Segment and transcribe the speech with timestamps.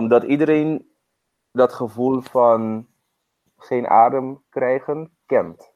[0.00, 0.90] omdat iedereen
[1.52, 2.86] dat gevoel van
[3.56, 5.72] geen adem krijgen kent.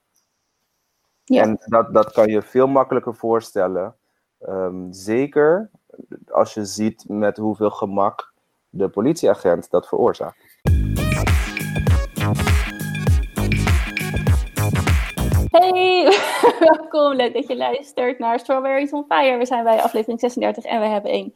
[1.24, 1.42] Ja.
[1.42, 3.96] En dat, dat kan je veel makkelijker voorstellen.
[4.38, 5.70] Ehm, zeker
[6.30, 8.32] als je ziet met hoeveel gemak
[8.68, 10.58] de politieagent dat veroorzaakt.
[15.50, 16.18] Hey,
[16.68, 17.14] welkom.
[17.14, 19.38] Leuk dat je luistert naar Strawberries on Fire.
[19.38, 21.34] We zijn bij aflevering 36 en we hebben een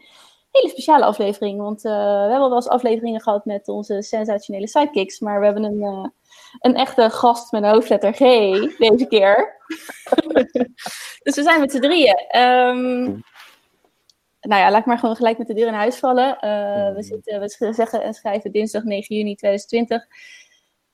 [0.51, 1.61] hele speciale aflevering.
[1.61, 5.21] Want eh, we hebben wel eens afleveringen gehad met onze sensationele sidekicks.
[5.21, 6.07] Maar we hebben een, eh,
[6.61, 8.19] een echte gast met een hoofdletter G
[8.79, 9.57] deze keer.
[11.23, 12.25] dus we zijn met z'n drieën.
[12.29, 13.05] Ehm,
[14.41, 16.39] nou ja, laat ik maar gewoon gelijk met de deur in huis vallen.
[16.39, 20.07] Eh, we, zitten, we zeggen en schrijven dinsdag 9 juni 2020.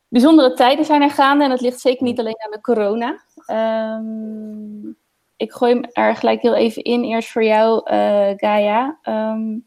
[0.09, 3.25] Bijzondere tijden zijn er gaande en dat ligt zeker niet alleen aan de corona.
[3.47, 4.93] Ehm,
[5.37, 8.99] ik gooi hem er gelijk heel even in, eerst voor jou, eh, Gaia.
[9.03, 9.59] Ehm,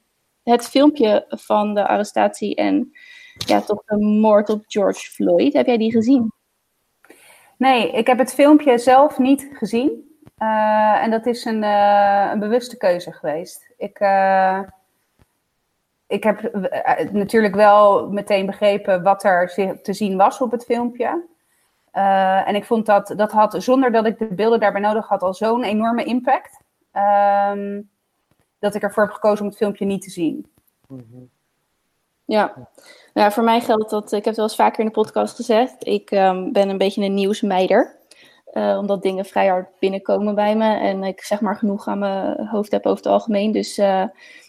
[0.43, 2.91] het filmpje van de arrestatie en
[3.37, 6.31] ja, toch de moord op George Floyd, heb jij die gezien?
[7.57, 10.05] Nee, ik heb het filmpje zelf niet gezien.
[10.39, 13.73] Uh, en dat is een, uh, een, bewuste keuze geweest.
[13.77, 13.99] Ik,
[16.07, 16.51] ik heb
[17.11, 21.25] natuurlijk wel meteen begrepen wat er te zien was op het filmpje.
[21.91, 25.33] En ik vond dat dat had, zonder dat ik de beelden daarbij nodig had, al
[25.33, 26.59] zo'n enorme impact.
[27.53, 27.89] Um,
[28.59, 30.45] dat ik ervoor heb gekozen om het filmpje niet te zien.
[30.87, 31.29] -hmm.
[32.25, 32.53] Ja.
[33.13, 35.87] Nou, voor mij geldt dat, ik heb het wel eens vaker in de podcast gezegd,
[35.87, 37.95] ik um, ben een beetje een nieuwsmeider.
[38.53, 40.77] Uh, omdat dingen vrij hard binnenkomen bij me.
[40.77, 43.51] En ik zeg maar genoeg aan mijn hoofd heb over het algemeen.
[43.51, 44.03] Dus uh,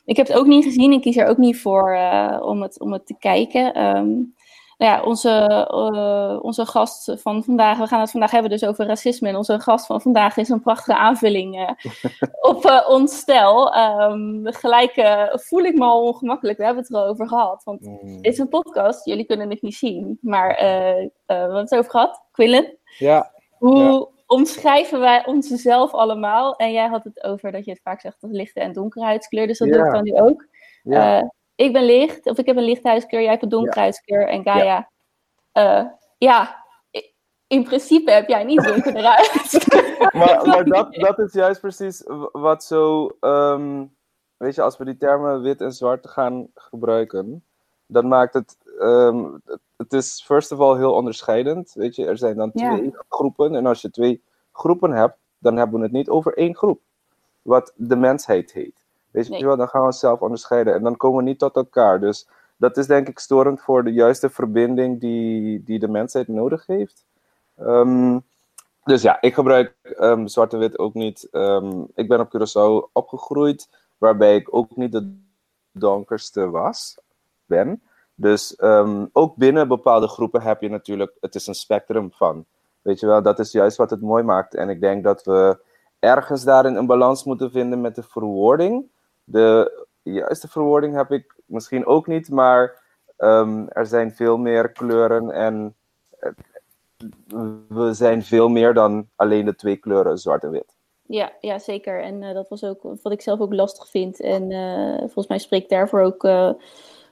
[0.04, 0.92] ik heb het ook niet gezien.
[0.92, 3.84] Ik kies er ook niet voor uh, om, het, om het te kijken.
[3.96, 4.34] Um,
[4.78, 9.28] nou ja, onze, onze gast van vandaag, we gaan het vandaag hebben dus over racisme.
[9.28, 11.76] En onze gast van vandaag is een prachtige aanvulling
[12.50, 13.76] op ons stel.
[13.76, 14.92] Um, gelijk
[15.32, 16.58] voel ik me al ongemakkelijk.
[16.58, 17.64] We hebben het er al over gehad.
[17.64, 18.16] Want Mm.
[18.16, 20.18] het is een podcast, jullie kunnen het niet zien.
[20.20, 22.22] Maar we hebben het over gehad.
[22.32, 22.76] Quillen?
[22.98, 23.30] Ja.
[23.58, 24.06] Hoe Ja.
[24.26, 26.56] omschrijven wij onszelf allemaal?
[26.56, 29.46] En jij had het over dat je het vaak zegt als lichte en donkere huidskleur.
[29.46, 29.84] Dus dat doe Ja.
[29.86, 30.46] ik dan nu ook.
[30.82, 31.32] Ja.
[31.58, 33.80] Eh, ik ben licht, of ik heb een lichte huidskleur, jij hebt een donkere Ja.
[33.80, 34.28] huidskleur.
[34.28, 34.88] En Gaia,
[35.52, 36.64] ja, ja
[36.96, 37.12] i-
[37.46, 39.66] in principe heb jij niet donkere huid.
[40.18, 42.02] maar, maar dat, dat is juist precies
[42.32, 43.10] wat zo.
[43.20, 43.84] ehm,
[44.36, 47.44] weet je, als we die termen wit en zwart gaan gebruiken,
[47.86, 48.56] dan maakt het.
[48.78, 51.72] ehm, het- het is first of all heel onderscheidend.
[51.74, 52.74] Weet je, er zijn dan Ja.
[52.76, 53.54] twee groepen.
[53.54, 56.80] En als je twee groepen hebt, dan hebben we het niet over één groep.
[57.42, 58.86] Wat de mensheid heet.
[59.10, 59.44] Weet je Nee.
[59.44, 60.74] wel, dan gaan we onszelf onderscheiden.
[60.74, 62.00] En dan komen we niet tot elkaar.
[62.00, 66.66] Dus dat is denk ik storend voor de juiste verbinding die, die de mensheid nodig
[66.66, 67.04] heeft.
[67.56, 68.18] Ehm,
[68.84, 71.28] dus ja, ik gebruik ehm, zwart en wit ook niet.
[71.30, 73.68] Ehm, ik ben op Curaçao opgegroeid,
[73.98, 75.16] waarbij ik ook niet de
[75.72, 76.98] donkerste was,
[77.46, 77.82] ben.
[78.14, 78.60] Dus
[79.12, 82.44] ook binnen bepaalde groepen heb je natuurlijk, het is een spectrum van.
[82.82, 84.54] Weet je wel, dat is juist wat het mooi maakt.
[84.54, 85.58] En ik denk dat we
[85.98, 88.84] ergens daarin een balans moeten vinden met de verwoording.
[89.30, 92.82] De juiste verwoording heb ik misschien ook niet, maar
[93.16, 95.74] ehm, er zijn veel meer kleuren en
[96.18, 96.30] eh,
[97.68, 100.76] we zijn veel meer dan alleen de twee kleuren zwart en wit.
[101.08, 102.02] Ja, ja zeker.
[102.02, 104.20] En eh, dat was ook wat ik zelf ook lastig vind.
[104.20, 106.50] En eh, volgens mij spreekt daarvoor ook eh,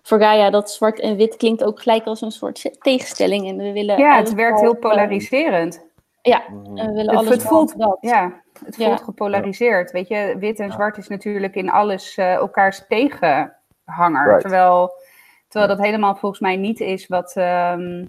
[0.03, 3.49] voor Gaia dat zwart en wit klinkt ook gelijk als een soort tegenstelling.
[3.49, 5.85] En we willen Ja, het werkt heel polariserend.
[6.27, 7.99] Ja, en we willen Het, alles het voelt, dat.
[8.01, 8.33] ja,
[8.65, 8.87] het Ja.
[8.87, 9.91] voelt gepolariseerd.
[9.91, 14.25] Weet je, wit en zwart is natuurlijk in alles eh, elkaars tegenhanger.
[14.27, 14.41] Right.
[14.41, 14.93] Terwijl,
[15.49, 18.05] terwijl dat helemaal volgens mij niet is wat, ehm,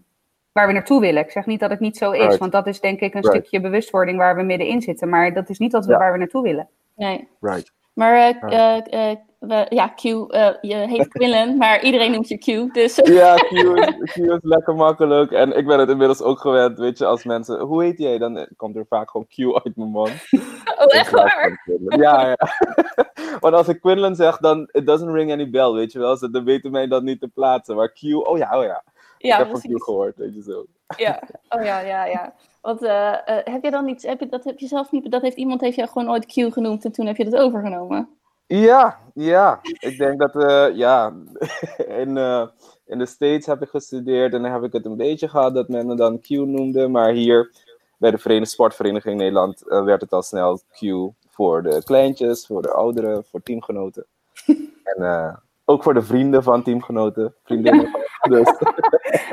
[0.52, 1.24] waar we naartoe willen.
[1.24, 2.38] Ik zeg niet dat het niet zo is, Right.
[2.38, 3.36] want dat is denk ik een Right.
[3.36, 5.10] stukje bewustwording waar we middenin zitten.
[5.10, 5.98] Maar dat is niet wat we, Ja.
[5.98, 6.68] waar we naartoe willen.
[6.96, 7.28] Nee.
[7.42, 7.72] Right.
[7.94, 9.16] Maar eh, Ja.
[9.40, 12.74] We- ja, Q, eh, je heet Quillen, maar iedereen noemt je Q.
[12.74, 15.32] Dus Ja, Q is, Q is lekker makkelijk.
[15.32, 18.18] En ik ben het inmiddels ook gewend, weet je, als mensen, hoe heet jij?
[18.18, 20.12] Dan eh, komt er vaak gewoon Q uit mijn mond.
[20.80, 21.64] oh, echt waar?
[21.88, 22.38] Ja, ja.
[23.40, 26.18] Want als ik Quinlan zeg, dan it doesn't ring any bell, weet je wel.
[26.18, 27.76] Ze dan weten mij dat niet te plaatsen.
[27.76, 28.84] Maar Q, oh ja, oh ja.
[29.18, 29.84] Ja, ik heb van Q precies.
[29.84, 30.66] gehoord, weet je zo.
[30.98, 31.22] Ja.
[31.50, 32.34] Oh ja, ja, ja.
[32.62, 33.14] Want eh,
[33.44, 35.76] heb je dan iets, heb je, dat heb je zelf niet, dat heeft iemand heeft
[35.76, 38.10] jou gewoon ooit Q genoemd en toen heb je dat overgenomen?
[38.48, 39.60] Ja, ja.
[39.62, 41.14] Ik denk dat, eh, ja,
[42.02, 42.48] in, eh,
[42.86, 45.68] in de States heb ik gestudeerd en dan heb ik het een beetje gehad dat
[45.68, 46.88] men me dan Q noemde.
[46.88, 47.52] Maar hier
[47.98, 50.82] bij de Verenigde Sportvereniging Nederland eh, werd het al snel Q
[51.30, 54.06] voor de kleintjes, voor de ouderen, voor teamgenoten.
[54.84, 57.90] en ook voor de vrienden van teamgenoten, vriendinnen.
[58.30, 58.48] dus,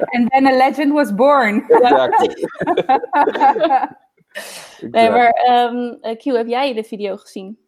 [0.05, 1.64] And then a legend was born.
[1.69, 2.49] exactly.
[4.90, 7.58] Nee, maar ehm, eh, Q, heb jij de video gezien?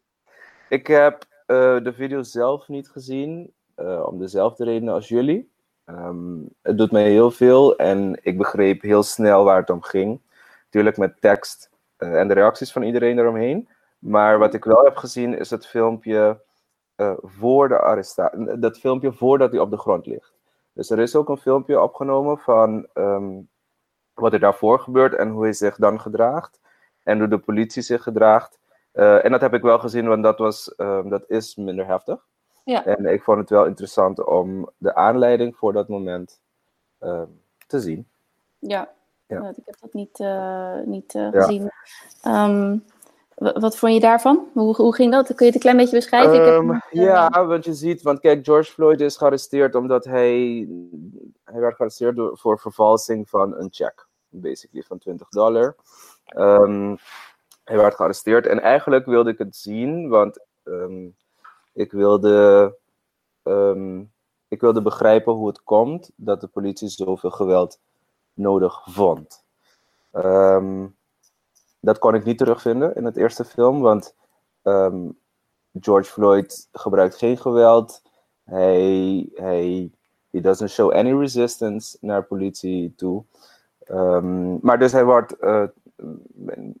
[0.69, 3.53] Ik heb eh, de video zelf niet gezien.
[3.75, 5.51] eh, om dezelfde redenen als jullie.
[5.85, 10.21] Ehm, het doet mij heel veel en ik begreep heel snel waar het om ging.
[10.63, 13.69] Natuurlijk met tekst eh, en de reacties van iedereen eromheen.
[13.99, 16.41] Maar wat ik wel heb gezien is het filmpje
[16.97, 18.59] uh, voor de arrestatie.
[18.59, 20.33] Dat filmpje voordat hij op de grond ligt.
[20.73, 23.41] Dus er is ook een filmpje opgenomen van ehm,
[24.13, 26.59] wat er daarvoor gebeurt en hoe hij zich dan gedraagt.
[27.03, 28.59] En hoe de politie zich gedraagt.
[28.97, 32.25] Uh, en dat heb ik wel gezien, want dat, was, um, dat is minder heftig.
[32.63, 32.85] Ja.
[32.85, 36.41] En ik vond het wel interessant om de aanleiding voor dat moment
[37.01, 37.21] uh,
[37.67, 38.07] te zien.
[38.59, 38.89] Ja,
[39.27, 39.49] Ja.
[39.49, 41.31] ik heb dat niet, uh, niet Ja.
[41.31, 41.71] gezien.
[42.25, 42.83] Um,
[43.35, 44.47] wat vond je daarvan?
[44.53, 45.25] Hoe, hoe ging dat?
[45.25, 46.33] Kun je het een klein beetje beschrijven?
[46.33, 50.67] Ik heb ja, want je ziet, want kijk, George Floyd is gearresteerd omdat hij,
[51.43, 55.75] hij werd gearresteerd door, voor vervalsing van een check, basically van 20 dollar.
[57.67, 61.15] Hij werd gearresteerd en eigenlijk wilde ik het zien, want um,
[61.73, 62.77] ik wilde,
[63.43, 64.11] um,
[64.47, 67.79] ik wilde begrijpen hoe het komt dat de politie zoveel geweld
[68.33, 69.43] nodig vond.
[70.11, 70.95] Um,
[71.79, 74.15] dat kon ik niet terugvinden in het eerste film, want
[75.79, 78.01] George Floyd gebruikt geen geweld.
[78.43, 79.91] Hij, hij
[80.29, 83.23] he doesn't show any resistance naar politie toe.
[84.61, 85.63] Maar dus hij, wordt, uh,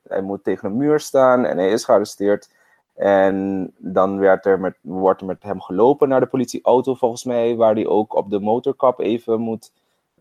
[0.07, 2.49] hij moet tegen een muur staan en hij is gearresteerd.
[2.93, 7.55] En dan werd er met, wordt er met hem gelopen naar de politieauto, volgens mij,
[7.55, 9.71] waar hij ook op de motorkap even moet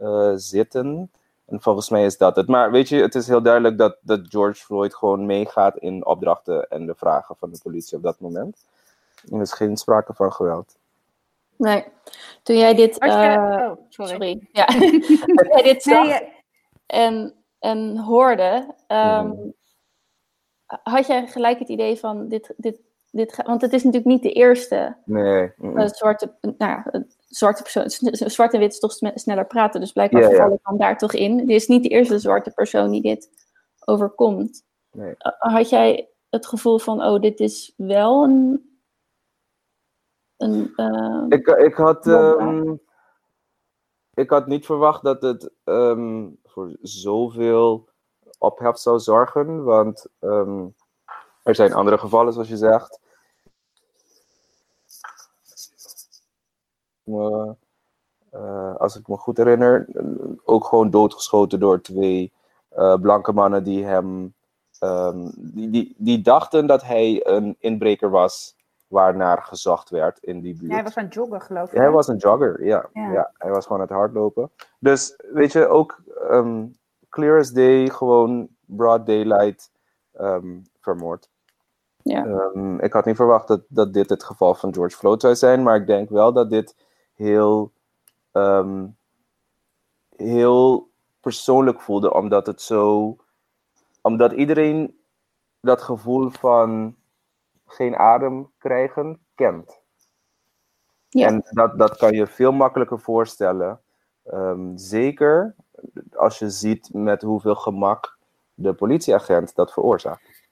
[0.01, 1.11] uh, zitten.
[1.47, 2.49] En volgens mij is dat het.
[2.49, 6.69] Maar weet je, het is heel duidelijk dat, dat George Floyd gewoon meegaat in opdrachten
[6.69, 8.67] en de vragen van de politie op dat moment.
[9.33, 10.77] Er is geen sprake van geweld.
[11.57, 11.85] Nee.
[12.43, 12.99] Toen jij dit.
[12.99, 14.11] Eh, oh, sorry.
[14.11, 14.49] sorry.
[14.53, 14.65] Ja.
[15.37, 16.13] Toen jij dit zag Nee,
[16.87, 17.35] eh, en,
[17.67, 18.75] en hoorde.
[18.87, 19.49] ehm, Mhm.
[20.83, 22.55] Had jij gelijk het idee van dit.
[22.57, 22.81] dit,
[23.11, 25.53] dit want het is natuurlijk niet de eerste Nee.
[25.59, 26.35] eh, zwarte.
[26.41, 27.91] Nou ja, een zwarte persoon.
[28.31, 29.81] Zwart en wit is toch sne- sneller praten.
[29.81, 30.37] Dus blijkbaar ja.
[30.37, 31.37] vallen dan daar toch in.
[31.37, 33.31] Dit is niet de eerste zwarte persoon die dit
[33.85, 34.65] overkomt.
[34.93, 35.15] Nee.
[35.19, 38.71] Eh, Had jij het gevoel van, oh, dit is wel een.
[40.37, 42.75] een eh, Ik, ik, had, ehm,
[44.15, 47.89] ik had niet verwacht dat het ehm, voor zoveel
[48.39, 50.67] ophef zou zorgen, want ehm,
[51.43, 53.01] er zijn andere gevallen, zoals je zegt.
[58.31, 59.89] Eh, als ik me goed herinner,
[60.45, 62.33] ook gewoon doodgeschoten door twee
[62.69, 64.35] eh, blanke mannen die hem.
[64.79, 68.57] ehm, die, die, die dachten dat hij een inbreker was,
[68.89, 70.73] waarnaar gezocht werd in die buurt.
[70.73, 71.75] hij was aan het joggen, geloof ik.
[71.75, 72.89] Ja, hij was een jogger, ja.
[72.93, 73.13] Ja.
[73.13, 73.31] ja.
[73.35, 74.51] hij was gewoon aan het hardlopen.
[74.79, 76.67] Dus, weet je, ook ehm,
[77.09, 79.71] clear as day, gewoon broad daylight
[80.13, 81.29] ehm, vermoord.
[82.03, 82.25] Ja.
[82.25, 85.63] Ehm, ik had niet verwacht dat, dat dit het geval van George Floyd zou zijn,
[85.63, 86.77] maar ik denk wel dat dit
[87.15, 87.73] heel,
[88.33, 88.87] ehm,
[90.17, 90.89] heel
[91.21, 93.17] persoonlijk voelde, omdat het zo,
[94.01, 94.99] omdat iedereen
[95.61, 96.95] dat gevoel van
[97.67, 99.81] geen adem krijgen kent.
[101.09, 101.27] Ja.
[101.27, 103.81] En dat, dat kan je veel makkelijker voorstellen.
[104.25, 105.55] Ehm, zeker
[106.15, 108.19] als je ziet met hoeveel gemak
[108.55, 110.45] de politieagent dat veroorzaakt.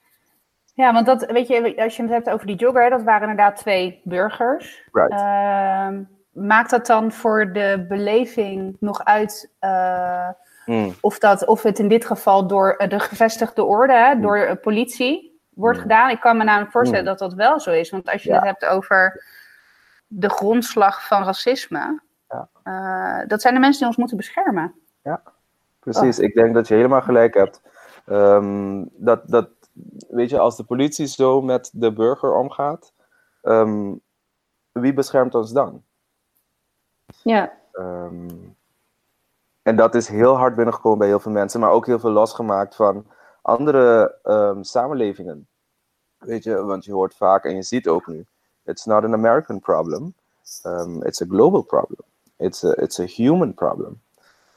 [0.75, 3.56] Ja, want dat, weet je, als je het hebt over die jogger, dat waren inderdaad
[3.56, 4.88] twee burgers.
[4.93, 5.12] Right.
[5.12, 6.02] Ehm,
[6.32, 10.29] maakt dat dan voor de beleving nog uit eh,
[10.67, 14.56] Mm, of, dat, of het in dit geval door eh, de gevestigde orde, door eh,
[14.62, 15.82] politie, wordt Mm.
[15.82, 16.11] gedaan?
[16.11, 17.08] Ik kan me namelijk voorstellen Mm.
[17.11, 17.91] dat dat wel zo is.
[17.91, 18.34] Want als je Ja.
[18.34, 19.25] het hebt over
[20.06, 22.49] de grondslag van racisme, Ja.
[22.63, 24.75] eh, dat zijn de mensen die ons moeten beschermen.
[25.79, 27.63] Precies, ik denk dat je helemaal gelijk hebt.
[28.06, 29.49] Ehm, dat, dat,
[30.08, 32.93] weet je, als de politie zo met de burger omgaat,
[33.43, 33.93] ehm,
[34.73, 35.82] wie beschermt ons dan?
[37.23, 38.29] ja, Ehm,
[39.63, 42.75] en dat is heel hard binnengekomen bij heel veel mensen, maar ook heel veel losgemaakt
[42.77, 43.06] van
[43.44, 45.46] andere ehm, samenlevingen.
[46.19, 48.27] Weet je, want je hoort vaak en je ziet ook nu:
[48.65, 50.15] it's not an American problem,
[50.67, 52.01] um, it's a global problem.
[52.36, 54.01] It's a, it's a human problem.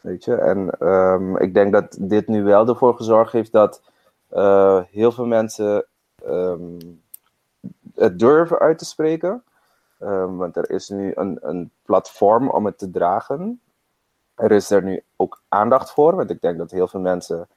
[0.02, 3.82] Weet je, en ehm, ik denk dat dit nu wel ervoor gezorgd heeft dat
[4.28, 5.86] eh, heel veel mensen
[7.96, 9.44] het durven uit te spreken.
[10.38, 13.62] Want er is nu een, een platform om het te dragen.
[14.36, 17.48] Er is er nu ook aandacht voor, want ik denk dat heel veel mensen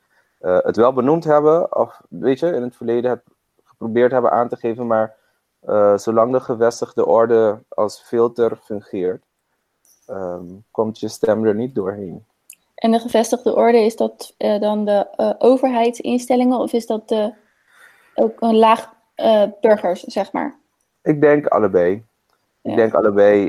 [0.40, 3.22] eh, het wel benoemd hebben, of weet je, in het verleden
[3.64, 5.16] geprobeerd hebben aan te geven, maar
[5.60, 9.24] eh, zolang de gevestigde orde als filter fungeert,
[10.06, 12.24] ehm, komt je stem er niet doorheen.
[12.74, 17.34] En de gevestigde orde, is dat eh, dan de overheidsinstellingen of is dat de,
[18.14, 18.92] ook een laag
[19.60, 20.58] burgers, zeg maar?
[21.02, 22.04] Ik denk allebei.
[22.62, 23.44] Ik denk allebei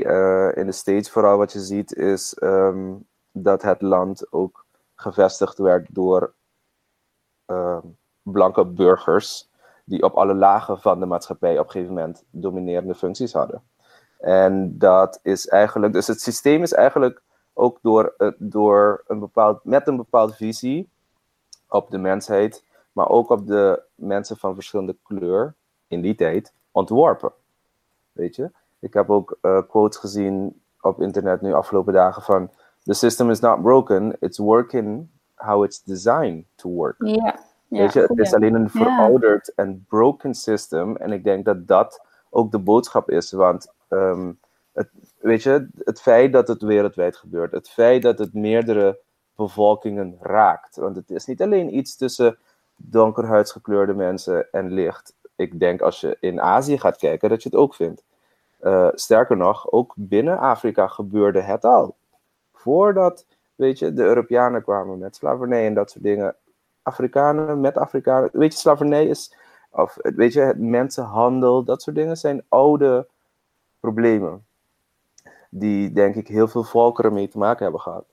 [0.54, 2.92] in de States vooral wat je ziet is ehm,
[3.32, 6.32] dat het land ook gevestigd werd door
[7.52, 7.86] ehm,
[8.22, 9.50] blanke burgers
[9.84, 13.62] die op alle lagen van de maatschappij op een gegeven moment dominerende functies hadden.
[14.18, 19.64] En dat is eigenlijk, dus het systeem is eigenlijk ook door, uh, door een bepaald,
[19.64, 20.90] met een bepaalde visie
[21.68, 25.54] op de mensheid, maar ook op de mensen van verschillende kleur
[25.88, 27.32] in die tijd ontworpen.
[28.12, 28.50] Weet je?
[28.78, 32.50] Ik heb ook uh, quotes gezien op internet nu afgelopen dagen van
[32.82, 35.08] the system is not broken, it's working
[35.42, 36.96] how it's designed to work.
[36.98, 37.38] Ja.
[37.68, 40.96] Weet je, het is alleen een verouderd en broken system.
[40.96, 43.32] En ik denk dat dat ook de boodschap is.
[43.32, 44.38] Want um,
[44.72, 48.98] het, weet je, het feit dat het wereldwijd gebeurt, het feit dat het meerdere
[49.36, 50.76] bevolkingen raakt.
[50.76, 52.38] Want het is niet alleen iets tussen
[52.76, 55.14] donkerhuidsgekleurde mensen en licht.
[55.36, 58.02] Ik denk als je in Azië gaat kijken, dat je het ook vindt.
[58.62, 61.96] Uh, sterker nog, ook binnen Afrika gebeurde het al.
[62.52, 66.36] Voordat, weet je, de Europeanen kwamen met slavernij en dat soort dingen.
[66.82, 68.30] Afrikanen met Afrikanen.
[68.32, 69.36] Weet je, slavernij is,
[69.70, 73.06] of weet je, het mensenhandel, dat soort dingen zijn oude
[73.80, 74.46] problemen.
[75.50, 78.04] Die, denk ik, heel veel volkeren mee te maken hebben gehad.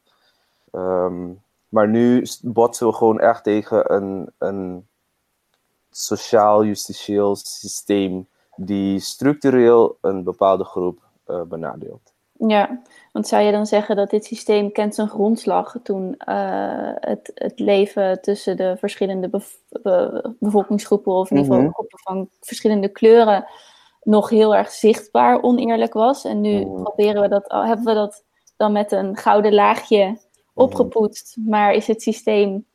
[0.71, 4.87] Um, maar nu botsen we gewoon echt tegen een, een
[5.89, 12.13] sociaal-justitieel systeem die structureel een bepaalde groep uh, benadeelt.
[12.47, 12.81] Ja,
[13.11, 17.59] want zou je dan zeggen dat dit systeem kent zijn grondslag toen uh, het, het
[17.59, 19.41] leven tussen de verschillende be
[20.39, 21.73] bevolkingsgroepen, of in ieder geval -hmm.
[21.73, 23.45] groepen van verschillende kleuren,
[24.01, 26.25] nog heel erg zichtbaar oneerlijk was.
[26.25, 26.83] En nu mm.
[26.83, 28.23] proberen we dat, hebben we dat
[28.57, 30.17] dan met een gouden laagje
[30.53, 32.65] opgepoetst, maar is het systeem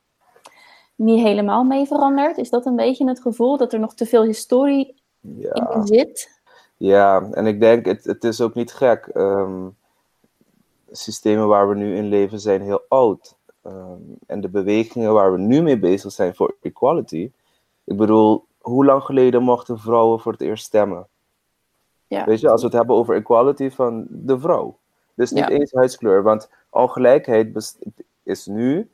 [0.95, 2.37] niet helemaal mee veranderd?
[2.37, 5.73] Is dat een beetje het gevoel dat er nog te veel historie ja.
[5.73, 6.34] in zit?
[6.77, 9.09] Ja, en ik denk, het, het is ook niet gek.
[9.13, 9.77] Um,
[10.91, 13.35] systemen waar we nu in leven zijn heel oud.
[13.65, 17.31] Um, en de bewegingen waar we nu mee bezig zijn voor equality.
[17.83, 21.07] Ik bedoel, hoe lang geleden mochten vrouwen voor het eerst stemmen?
[22.07, 22.25] Ja.
[22.25, 24.77] Weet je, als we het hebben over equality van de vrouw.
[25.13, 25.49] Dus niet Ja.
[25.49, 27.77] eens huidskleur, want ongelijkheid
[28.23, 28.89] is nu.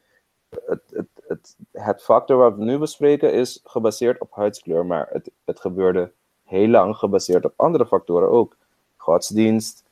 [0.66, 5.32] Het, het, het, het factor wat we nu bespreken is gebaseerd op huidskleur, maar het,
[5.46, 6.12] het gebeurde
[6.52, 8.56] heel lang gebaseerd op andere factoren ook.
[8.98, 9.84] Godsdienst,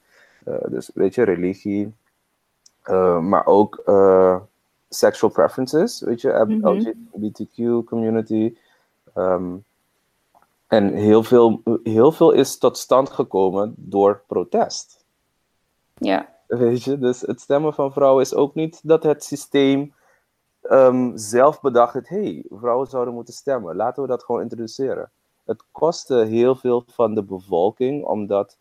[0.45, 1.93] eh, dus weet je, religie,
[2.81, 4.39] eh, maar ook eh,
[4.89, 6.67] sexual preferences, weet je, Mhm.
[6.67, 8.57] LGBTQ community.
[9.13, 9.55] Ehm,
[10.67, 15.05] en heel veel, heel veel is tot stand gekomen door protest.
[15.93, 19.93] Ja, Weet je, dus het stemmen van vrouwen is ook niet dat het systeem
[20.61, 23.75] ehm, zelf bedacht heeft: hé, hey, vrouwen zouden moeten stemmen.
[23.75, 25.11] Laten we dat gewoon introduceren.
[25.49, 28.57] Het kostte heel veel van de bevolking om dat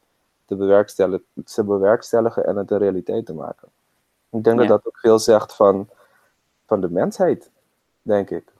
[0.47, 3.69] te bewerkstelligen, te bewerkstelligen en het een realiteit te maken.
[4.31, 4.67] Ik denk Ja.
[4.67, 5.89] dat dat ook veel zegt van,
[6.67, 7.51] van de mensheid,
[8.03, 8.53] denk ik.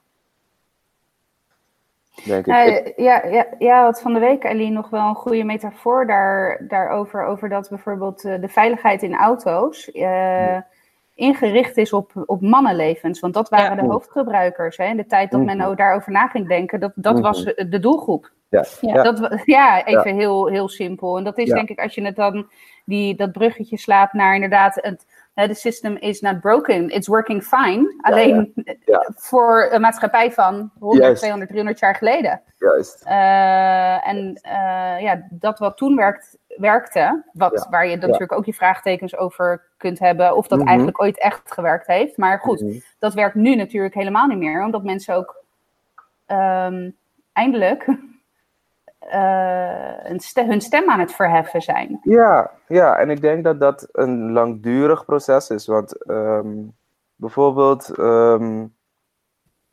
[2.25, 2.55] Denk ik.
[2.55, 6.65] Eh, ja, ja, ja, had van de week, Eline, nog wel een goede metafoor daar,
[6.69, 7.25] daarover.
[7.25, 10.57] Over dat bijvoorbeeld eh, de veiligheid in auto's eh,
[11.19, 13.21] ingericht is op, op mannenlevens.
[13.21, 13.83] Want dat waren Ja.
[13.83, 14.77] de hoofdgebruikers.
[14.77, 14.85] Hè.
[14.85, 15.75] In de tijd dat men Mhm.
[15.75, 17.23] daarover na ging denken, dat, dat Mhm.
[17.23, 18.31] was eh, de doelgroep.
[18.49, 18.95] ja, Ja.
[18.95, 19.03] ja.
[19.03, 21.17] Dat, ja, even Heel, heel simpel.
[21.19, 21.55] En dat is Ja.
[21.55, 22.49] denk ik, als je het dan,
[22.85, 27.43] die, dat bruggetje slaat naar inderdaad, het, hè, de system is not broken, it's working
[27.43, 27.95] fine.
[28.01, 28.53] Alleen
[28.85, 29.09] Ja.
[29.17, 31.19] voor een maatschappij van 100, Juist.
[31.19, 32.43] 200, 300 jaar geleden.
[32.59, 33.03] Juist.
[33.05, 37.71] Eh, en eh, ja, dat wat toen werkt, werkte, wat, Ja.
[37.71, 38.07] waar je dan Ja.
[38.07, 40.69] natuurlijk ook je vraagtekens over kunt hebben, of dat Mhm.
[40.69, 42.17] eigenlijk ooit echt gewerkt heeft.
[42.17, 42.79] Maar goed, Mhm.
[42.99, 45.37] dat werkt nu natuurlijk helemaal niet meer, omdat mensen ook
[46.27, 46.91] ehm,
[47.33, 47.87] eindelijk
[48.99, 52.01] eh, hun stem aan het verheffen zijn.
[52.03, 55.67] Ja, ja, en ik denk dat dat een langdurig proces is.
[55.67, 56.57] Want ehm,
[57.15, 58.67] bijvoorbeeld ehm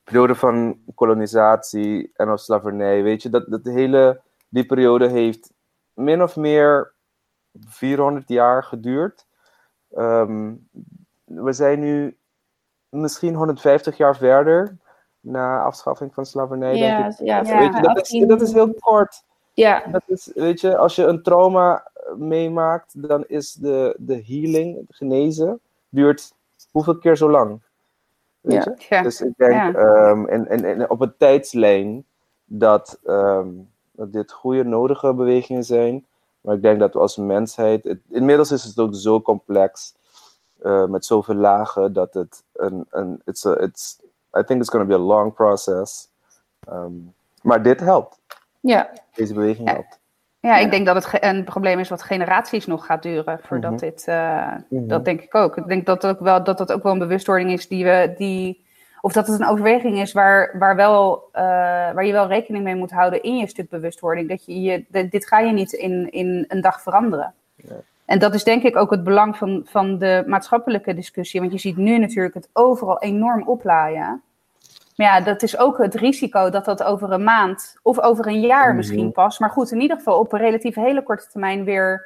[0.04, 5.54] periode van kolonisatie en of slavernij, weet je, dat, dat hele, die periode heeft
[5.96, 6.94] min of meer
[7.68, 9.26] 400 jaar geduurd.
[9.94, 10.54] Ehm,
[11.24, 12.18] we zijn nu
[12.90, 14.78] misschien 150 jaar verder
[15.20, 17.26] na afschaffing van slavernij, ja, denk ik.
[17.26, 19.24] ja, je, dat, is, 18 dat is heel kort.
[19.54, 24.24] Ja, Dat is, weet je, als je een trauma eh, meemaakt, dan is de, de
[24.26, 25.60] healing, het genezen,
[25.90, 26.34] duurt
[26.72, 27.62] hoeveel keer zo lang?
[28.42, 28.76] Weet Ja.
[28.78, 28.86] je?
[28.90, 29.02] Ja.
[29.02, 32.06] Dus ik denk en, en, en op een tijdslijn
[32.46, 33.50] dat, ehm,
[33.96, 36.06] dat dit goede, nodige bewegingen zijn.
[36.42, 39.94] Maar ik denk dat we als mensheid, het- inmiddels is het ook zo complex,
[40.62, 44.00] eh, met zoveel lagen, dat het een, een it's a, it's,
[44.38, 46.08] I think it's going to be a long process.
[46.68, 46.92] Ehm,
[47.42, 48.20] maar dit helpt.
[48.60, 48.90] ja.
[49.14, 50.00] Deze beweging helpt.
[50.40, 53.80] Ja, ik denk dat het een probleem is wat generaties nog gaat duren voordat Mhm.
[53.80, 54.08] dit.
[54.08, 54.88] eh, Mhm.
[54.88, 55.58] Dat denk ik ook.
[55.58, 58.14] Ik denk dat ook wel, dat dat ook wel een bewustwording is die we.
[58.18, 58.65] Die,
[59.06, 61.44] of dat het een overweging is waar, waar, wel, eh,
[61.94, 64.30] waar je wel rekening mee moet houden in je stuk bewustwording.
[64.30, 67.34] Dat je, je, dit- dit ga je niet in, in een dag veranderen.
[67.56, 67.76] Ja.
[68.06, 71.40] En dat is denk ik ook het belang van, van de maatschappelijke discussie.
[71.40, 74.22] Want je ziet nu natuurlijk het overal enorm oplaaien.
[74.96, 78.42] Maar ja, dat is ook het risico dat dat over een maand of over een
[78.42, 78.76] jaar Mhm.
[78.76, 79.40] misschien pas.
[79.40, 82.06] Maar goed, in ieder geval op een relatief hele korte termijn weer,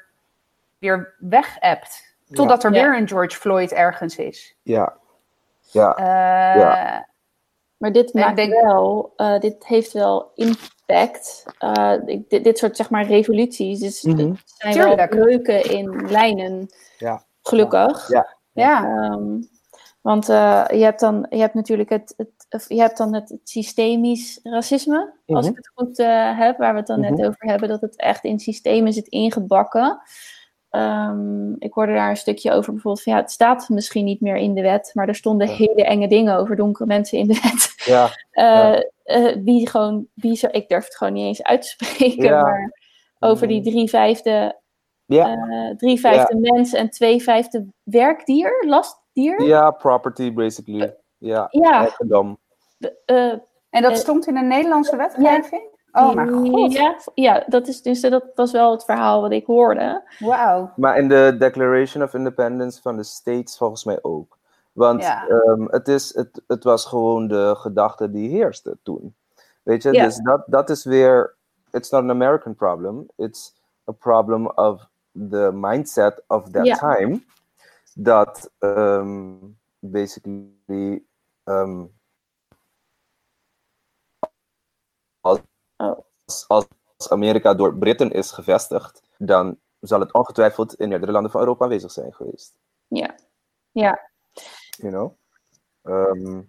[0.79, 2.15] weer weg-appt.
[2.31, 2.81] Totdat er Ja.
[2.81, 4.55] weer een George Floyd ergens is.
[4.63, 4.93] Ja.
[5.71, 5.95] Ja.
[5.95, 7.07] Eh, Ja.
[7.77, 11.45] Maar dit maakt denk- wel, eh, dit heeft wel impact.
[11.57, 15.13] Eh, dit, dit soort zeg maar revoluties, dus het zijn Tuurlijk.
[15.13, 17.23] wel breuken in lijnen, Ja.
[17.41, 18.07] gelukkig.
[18.09, 18.35] Ja.
[18.53, 18.83] ja.
[18.83, 19.41] Ehm,
[20.01, 23.29] want eh, je hebt dan, je hebt natuurlijk het, het, of je hebt dan het,
[23.29, 25.49] het systemisch racisme, als Mhm.
[25.49, 27.25] ik het goed eh, heb, waar we het dan net Mhm.
[27.25, 30.01] over hebben, dat het echt in systemen zit ingebakken.
[30.69, 34.35] Ehm, ik hoorde daar een stukje over bijvoorbeeld van ja, het staat misschien niet meer
[34.35, 35.53] in de wet, maar er stonden Ja.
[35.53, 37.73] hele enge dingen over donkere mensen in de wet.
[37.85, 38.09] Ja.
[38.31, 42.23] Eh, eh, wie gewoon, wie zo, ik durf het gewoon niet eens uit te spreken,
[42.23, 42.41] Ja.
[42.41, 42.73] maar
[43.19, 44.59] over die drie vijfde,
[45.05, 45.33] Ja.
[45.33, 49.41] eh, drie vijfde mens en twee vijfde werkdier, lastdier.
[49.43, 50.95] Ja, property basically.
[51.17, 51.47] Ja.
[51.51, 52.37] Ja, Eigendom.
[53.05, 53.33] eh,
[53.69, 55.77] En dat stond in een Nederlandse wetgeving?
[55.91, 56.71] Oh mijn god.
[56.73, 60.03] Ja, ja, dat, is, dus, dat was wel het verhaal wat ik hoorde.
[60.19, 60.71] Wauw.
[60.75, 64.37] Maar in de Declaration of Independence van de States volgens mij ook.
[64.71, 65.27] Want Ja.
[65.27, 69.15] ehm, het, is, het, het was gewoon de gedachte die heerste toen.
[69.63, 70.05] Weet je, Ja.
[70.05, 71.35] dus dat, dat is weer.
[71.71, 73.07] It's not an American problem.
[73.15, 73.55] It's
[73.89, 74.87] a problem of
[75.29, 76.75] the mindset of that Ja.
[76.75, 77.21] time.
[77.93, 79.33] Dat ehm,
[79.79, 81.03] basically.
[81.43, 81.85] ehm,
[85.21, 85.39] als,
[85.81, 85.99] Oh.
[86.25, 91.41] als, als Amerika door Britten is gevestigd, dan zal het ongetwijfeld in meerdere landen van
[91.41, 92.53] Europa aanwezig zijn geweest.
[92.87, 93.15] Ja,
[93.71, 93.99] ja,
[94.69, 95.11] You know?
[95.83, 96.41] Ehm,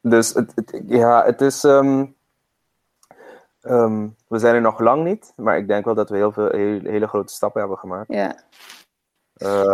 [0.00, 1.64] dus het, het- ja, het is.
[1.64, 2.06] ehm,
[3.60, 6.48] ehm, we zijn er nog lang niet, maar ik denk wel dat we heel veel
[6.48, 8.12] heel- hele grote stappen hebben gemaakt.
[8.12, 8.36] ja.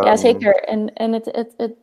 [0.01, 0.63] Ja zeker.
[0.63, 1.75] En, en het, het, het,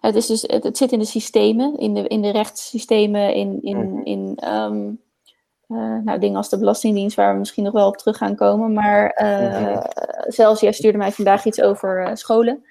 [0.00, 3.62] het, is dus, het, het zit in de systemen, in de, in de rechtssystemen, in,
[3.62, 4.00] in, Mhm.
[4.04, 4.38] in
[5.70, 8.72] eh, nou, dingen als de Belastingdienst, waar we misschien nog wel op terug gaan komen.
[8.72, 9.80] Maar eh, Mhm.
[10.26, 12.64] zelfs, jij stuurde mij vandaag iets over eh, scholen.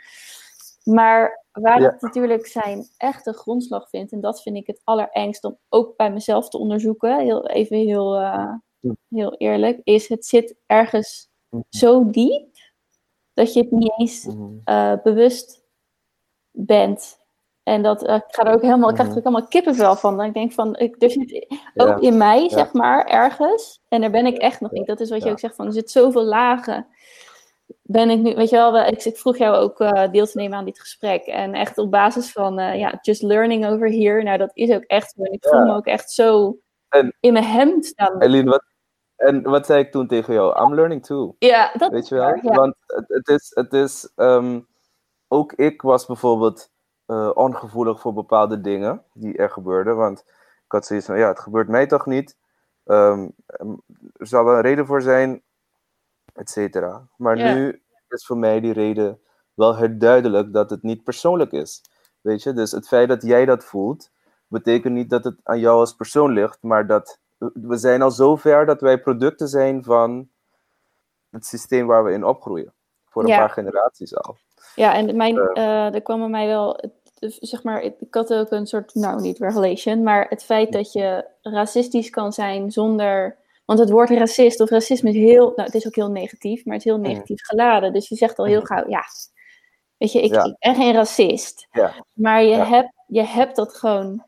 [0.83, 1.89] Maar waar Ja.
[1.91, 6.11] het natuurlijk zijn echte grondslag vindt, en dat vind ik het allerengst om ook bij
[6.11, 8.53] mezelf te onderzoeken, heel, even heel, eh,
[9.09, 11.61] heel eerlijk, is het zit ergens Mhm.
[11.69, 12.47] zo diep
[13.33, 14.43] dat je het niet eens mhm.
[14.63, 15.63] eh, bewust
[16.51, 17.18] bent.
[17.69, 20.17] En dat eh, ik ga er ook helemaal, ik krijg er ook helemaal kippenvel van.
[20.17, 22.49] Dan ik denk van, ik, er zit ook in mij, Ja.
[22.49, 23.81] zeg maar, ergens.
[23.87, 24.87] En daar ben ik echt nog niet.
[24.87, 26.87] Dat is wat je ook zegt van, er zit zoveel lagen.
[27.81, 30.57] Ben ik nu, weet je wel, ik, ik vroeg jou ook eh, deel te nemen
[30.57, 31.25] aan dit gesprek.
[31.25, 34.23] En echt op basis van, eh, ja, just learning over here.
[34.23, 36.57] Nou, dat is ook echt ik voel me ook echt zo
[36.89, 38.21] En- in mijn hemd staan.
[38.21, 38.63] Eline, wat,
[39.15, 40.63] en wat zei ik toen tegen jou?
[40.65, 41.35] I'm learning too.
[41.39, 42.35] Ja, dat Weet is je wel?
[42.41, 42.41] ja.
[42.55, 44.59] Want het, het is, het is ehm,
[45.27, 46.69] ook ik was bijvoorbeeld
[47.09, 49.95] eh, ongevoelig voor bepaalde dingen die er gebeurden.
[49.95, 50.19] Want
[50.65, 52.37] ik had zoiets van, ja, het gebeurt mij toch niet.
[52.85, 53.27] Ehm,
[54.17, 55.41] er zal wel een reden voor zijn,
[56.33, 57.07] et cetera.
[57.17, 59.19] Maar nu is voor mij die reden
[59.53, 61.81] wel herduidelijk dat het niet persoonlijk is.
[62.21, 64.11] Weet je, dus het feit dat jij dat voelt,
[64.47, 67.19] betekent niet dat het aan jou als persoon ligt, maar dat
[67.53, 70.29] we zijn al zo ver dat wij producten zijn van
[71.29, 72.73] het systeem waar we in opgroeien.
[73.05, 73.37] Voor een Ja.
[73.37, 74.37] paar generaties al.
[74.75, 75.85] Ja, en mijn, Eh.
[75.87, 76.79] eh er kwam bij mij wel,
[77.39, 81.25] zeg maar, ik had ook een soort, nou niet revelation, maar het feit dat je
[81.41, 85.87] racistisch kan zijn zonder, want het woord racist of racisme is heel, nou het is
[85.87, 87.93] ook heel negatief, maar het is heel negatief geladen.
[87.93, 89.03] Dus je zegt al heel gauw, ja,
[89.97, 90.43] weet je, ik, Ja.
[90.43, 91.67] ik ben geen racist.
[91.71, 91.93] Ja.
[92.13, 92.65] Maar je, Ja.
[92.65, 94.27] hebt, je hebt dat gewoon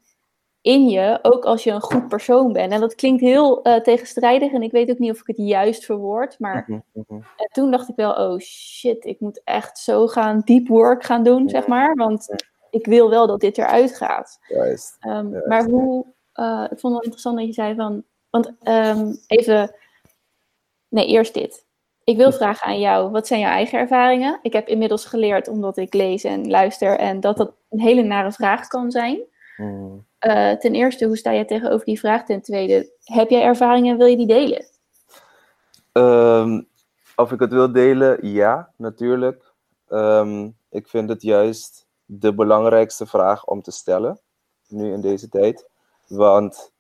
[0.62, 2.72] in je, ook als je een goed persoon bent.
[2.72, 5.86] En dat klinkt heel eh, tegenstrijdig en ik weet ook niet of ik het juist
[5.86, 7.14] verwoord, maar Mhm, mhm.
[7.14, 11.24] en toen dacht ik wel, oh shit, ik moet echt zo gaan deep work gaan
[11.24, 11.96] doen, zeg maar.
[11.96, 12.36] Want
[12.72, 14.40] ik wil wel dat dit eruit gaat.
[14.48, 14.98] Juist.
[15.00, 15.48] Ehm.
[15.48, 19.76] Maar hoe, eh, ik vond het wel interessant dat je zei van, want ehm, even,
[20.88, 21.66] nee, eerst dit.
[22.04, 24.40] Ik wil vragen aan jou, wat zijn jouw eigen ervaringen?
[24.42, 28.32] Ik heb inmiddels geleerd, omdat ik lees en luister, en dat dat een hele nare
[28.32, 29.20] vraag kan zijn.
[29.58, 29.98] Mhm.
[30.20, 32.26] Eh, ten eerste, hoe sta jij tegenover die vraag?
[32.26, 34.66] Ten tweede, heb jij ervaringen en wil je die delen?
[35.92, 36.62] Ehm,
[37.16, 38.28] of ik het wil delen?
[38.28, 39.54] Ja, natuurlijk.
[40.70, 44.20] Ik vind het juist de belangrijkste vraag om te stellen,
[44.68, 45.70] nu in deze tijd.
[46.08, 46.72] Want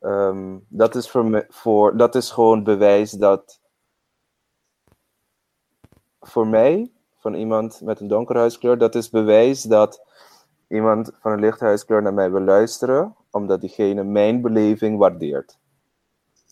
[0.00, 3.60] ehm, dat, is voor me, voor, dat is gewoon bewijs dat
[6.20, 10.02] voor mij, van iemand met een donkere huidskleur, dat is bewijs dat
[10.68, 15.58] iemand van een lichte huidskleur naar mij wil luisteren, omdat diegene mijn beleving waardeert.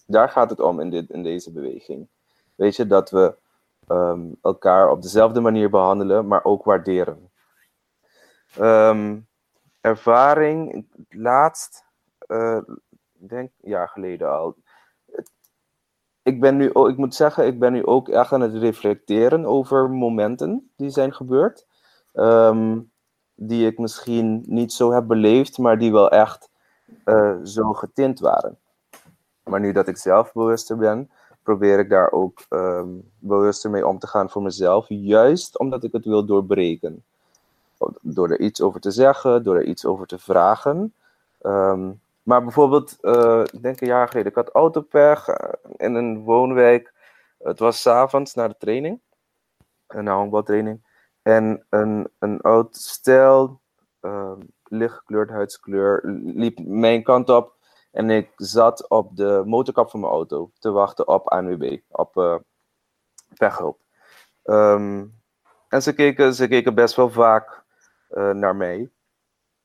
[0.06, 2.08] Daar gaat het om in, dit, in deze beweging.
[2.54, 3.36] Weet je, dat we
[3.86, 7.30] ehm, elkaar op dezelfde manier behandelen, maar ook waarderen.
[8.58, 9.18] Ehm,
[9.80, 11.84] ervaring, laatst,
[12.26, 12.60] uh,
[13.12, 14.56] denk een jaar geleden al.
[16.22, 19.90] Ik, ben nu, ik moet zeggen, ik ben nu ook echt aan het reflecteren over
[19.90, 21.66] momenten die zijn gebeurd.
[22.12, 22.80] Ehm,
[23.34, 26.50] die ik misschien niet zo heb beleefd, maar die wel echt
[27.04, 28.58] uh, zo getint waren.
[29.42, 31.10] Maar nu dat ik zelf bewuster ben,
[31.42, 34.86] probeer ik daar ook um, bewuster mee om te gaan voor mezelf.
[34.88, 37.04] Juist omdat ik het wil doorbreken.
[38.00, 40.94] Door er iets over te zeggen, door er iets over te vragen.
[41.42, 45.36] Um, maar bijvoorbeeld, uh, ik denk een jaar geleden, ik had autopech uh,
[45.76, 46.94] in een woonwijk.
[47.38, 49.00] Het was s'avonds na de training,
[49.86, 50.84] een honkbaltraining.
[51.22, 53.60] En een, een oud stel,
[54.00, 54.32] uh,
[54.64, 57.54] lichtgekleurd huidskleur, liep mijn kant op.
[57.90, 62.36] En ik zat op de motorkap van mijn auto te wachten op ANWB, op uh,
[65.68, 67.64] en ze keken, ze keken best wel vaak
[68.16, 68.90] naar mij,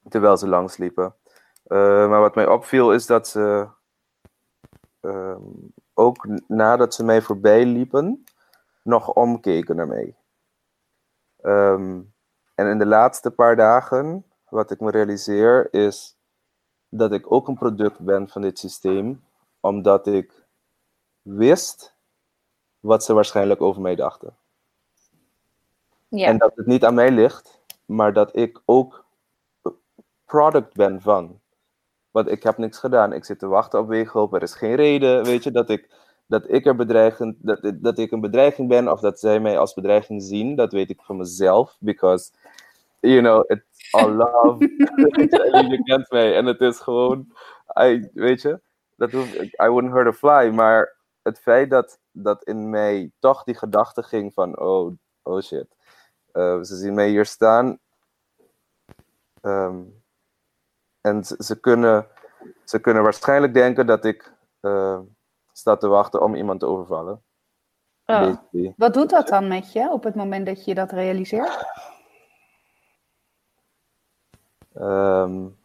[0.10, 1.16] terwijl ze langsliepen.
[1.68, 3.68] Uh, maar wat mij opviel is dat ze
[5.02, 8.24] um, ook nadat ze mij voorbij liepen,
[8.84, 10.16] nog omkeken naar mij.
[11.42, 12.14] Um,
[12.56, 16.18] en in de laatste paar dagen, wat ik me realiseer, is
[16.90, 19.24] dat ik ook een product ben van dit systeem,
[19.60, 20.46] omdat ik
[21.22, 21.96] wist
[22.80, 24.36] wat ze waarschijnlijk over mij dachten.
[26.08, 26.28] Ja.
[26.28, 27.61] En dat het niet aan mij ligt,
[27.92, 29.06] maar dat ik ook
[30.26, 31.40] product ben van.
[32.12, 33.14] Want ik heb niks gedaan.
[33.14, 34.34] Ik zit te wachten op weeghulp.
[34.34, 35.90] Er is geen reden, weet je, dat ik,
[36.28, 39.74] dat ik er bedreigend, dat, dat ik een bedreiging ben of dat zij mij als
[39.74, 40.56] bedreiging zien.
[40.56, 41.78] Dat weet ik van mezelf.
[41.80, 42.32] Because,
[43.00, 44.58] you know, it's all love.
[45.72, 46.36] je kent mij.
[46.36, 47.34] En het is gewoon,
[47.82, 48.60] I, weet je,
[48.96, 50.50] dat hoef, I wouldn't hurt a fly.
[50.54, 55.68] Maar het feit dat, dat in mij toch die gedachte ging van, oh, oh shit.
[56.34, 57.80] Uh, ze zien mij hier staan.
[59.42, 60.04] Um,
[61.02, 62.08] en ze, ze, kunnen,
[62.64, 65.00] ze kunnen waarschijnlijk denken dat ik uh,
[65.52, 67.22] sta te wachten om iemand te overvallen.
[68.06, 68.34] Oh.
[68.76, 71.66] Wat doet dat dan met je op het moment dat je dat realiseert?
[74.74, 75.58] Um,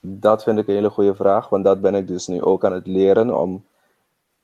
[0.00, 2.72] dat vind ik een hele goede vraag, want dat ben ik dus nu ook aan
[2.72, 3.66] het leren om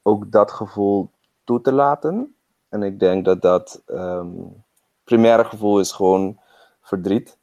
[0.02, 1.10] ook dat gevoel
[1.44, 2.36] toe te laten.
[2.68, 4.64] En ik denk dat dat um,
[5.10, 6.40] primaire gevoel is gewoon
[6.82, 7.38] verdriet.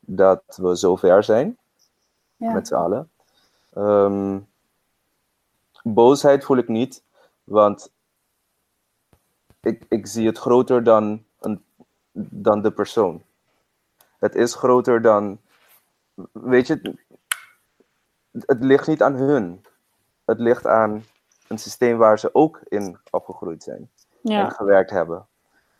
[0.00, 1.58] Dat we zo ver zijn
[2.36, 2.52] ja.
[2.52, 3.10] met z'n allen.
[3.76, 4.48] Um,
[5.82, 7.02] boosheid voel ik niet,
[7.44, 7.92] want
[9.60, 11.64] ik, ik zie het groter dan, een,
[12.12, 13.22] dan de persoon.
[14.18, 15.38] Het is groter dan,
[16.32, 16.94] weet je,
[18.30, 19.64] het ligt niet aan hun.
[20.24, 21.04] Het ligt aan
[21.48, 23.90] een systeem waar ze ook in opgegroeid zijn.
[24.20, 24.44] Ja.
[24.44, 25.26] En gewerkt hebben.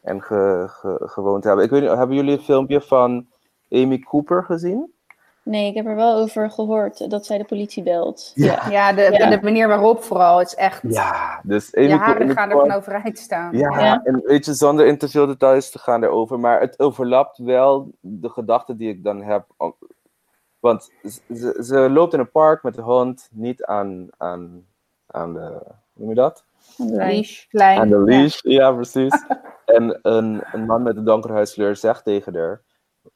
[0.07, 1.65] En ge, ge, gewoond hebben.
[1.65, 3.27] Ik weet niet, hebben jullie een filmpje van
[3.71, 4.95] Amy Cooper gezien?
[5.43, 8.33] Nee, ik heb er wel over gehoord dat zij de politie belt.
[8.35, 9.31] Ja, ja, de, ja.
[9.31, 10.39] de manier waarop vooral.
[10.39, 10.83] Het is echt...
[10.89, 13.57] Ja, dus Amy je haren gaan er van overeind staan.
[13.57, 16.41] Ja, ja, en weet je, zonder in te veel details te gaan erover.
[16.41, 19.47] Maar het overlapt wel de gedachten die ik dan heb.
[20.61, 20.91] Want
[21.29, 24.67] ze, ze loopt in een park met de hond, niet aan, aan,
[25.07, 25.41] aan de...
[25.41, 26.45] Hoe noem je dat?
[26.77, 27.45] Leash.
[27.51, 29.25] Aan de leash, ja, ja precies.
[29.77, 32.63] en een, een man met een donkere huidskleur zegt tegen haar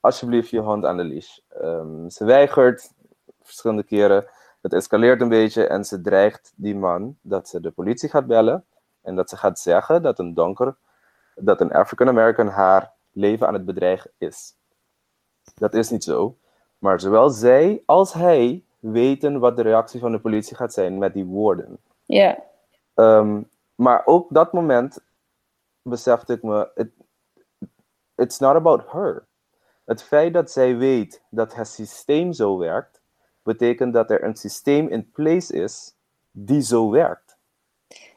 [0.00, 1.38] alsjeblieft je hond aan de leash.
[1.62, 2.92] Um, ze weigert
[3.42, 4.26] verschillende keren.
[4.60, 8.64] Het escaleert een beetje en ze dreigt die man dat ze de politie gaat bellen.
[9.02, 10.76] En dat ze gaat zeggen dat een donker,
[11.34, 14.54] dat een African American haar leven aan het bedreigen is.
[15.54, 16.36] Dat is niet zo.
[16.78, 21.14] Maar zowel zij als hij weten wat de reactie van de politie gaat zijn met
[21.14, 21.78] die woorden.
[22.04, 22.16] Ja.
[22.16, 22.38] Yeah.
[23.00, 24.98] Um, maar ook dat moment
[25.82, 26.88] besefte ik me, it,
[28.16, 29.26] it's not about her.
[29.84, 33.00] Het feit dat zij weet dat het systeem zo werkt,
[33.42, 35.94] betekent dat er een systeem in place is
[36.30, 37.36] die zo werkt.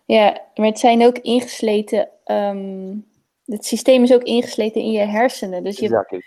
[0.06, 2.10] Ja, maar het zijn ook ingesleten.
[2.26, 3.06] Um,
[3.46, 5.63] het systeem is ook ingesleten in je hersenen.
[5.63, 6.22] Dus je, exactly.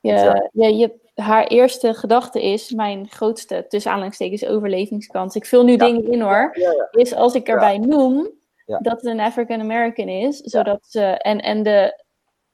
[0.00, 0.48] je, exactly.
[0.52, 5.34] je, je, haar eerste gedachte is: mijn grootste, tussen aanhalingstekens, overlevingskans.
[5.34, 5.78] Ik vul nu ja.
[5.78, 6.50] dingen in hoor.
[6.52, 6.88] Ja, ja.
[6.90, 8.28] Is als ik erbij noem
[8.66, 11.00] dat het een African American is, zodat ze.
[11.02, 12.04] En, en de,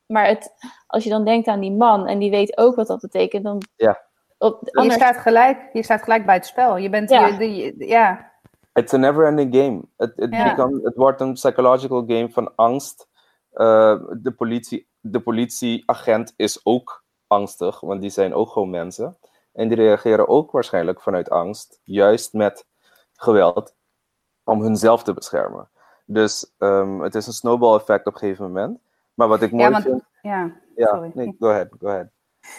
[0.06, 0.50] maar het,
[0.86, 3.62] als je dan denkt aan die man en die weet ook wat dat betekent, dan.
[3.76, 4.02] Ja.
[4.38, 4.94] Op, anders...
[4.94, 6.76] je, staat gelijk, je staat gelijk bij het spel.
[6.76, 7.10] Je bent.
[7.10, 7.26] Ja.
[7.26, 8.32] Je, de, ja.
[8.72, 9.82] It's a never-ending game.
[9.96, 10.54] Het, Ja.
[10.54, 13.08] become- het wordt een psychological game van angst
[13.52, 19.16] uh, de, politie, de politieagent is ook angstig, want die zijn ook gewoon mensen.
[19.52, 22.66] En die reageren ook waarschijnlijk vanuit angst, juist met
[23.16, 23.74] geweld,
[24.44, 25.68] om hunzelf te beschermen.
[26.06, 28.78] Dus um, het is een snowball effect op een gegeven moment.
[29.14, 30.02] Maar wat ik mooi ja, want, vind...
[30.22, 31.10] Ja, Ja, sorry.
[31.14, 32.06] nee, go ahead, go ahead.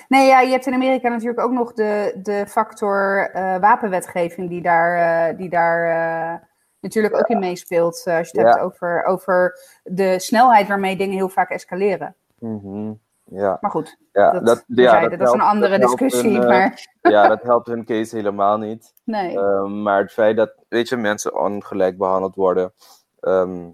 [0.08, 4.62] Nee, ja, je hebt in Amerika natuurlijk ook nog de, de factor eh, wapenwetgeving die
[4.62, 4.98] daar,
[5.30, 6.40] eh, die daar eh,
[6.80, 7.94] natuurlijk ook in meespeelt.
[7.94, 8.44] als je het Ja.
[8.44, 12.16] hebt over, over de snelheid waarmee dingen heel vaak escaleren.
[12.40, 12.92] Mhm,
[13.36, 16.32] Ja, Maar goed, ja, dat, dat, ja, dat, is een andere discussie.
[16.32, 18.94] hun, eh, maar ja, dat helpt hun case helemaal niet.
[19.04, 19.38] nee.
[19.38, 22.74] Ehm, maar het feit dat, weet je, mensen ongelijk behandeld worden,
[23.20, 23.70] ehm,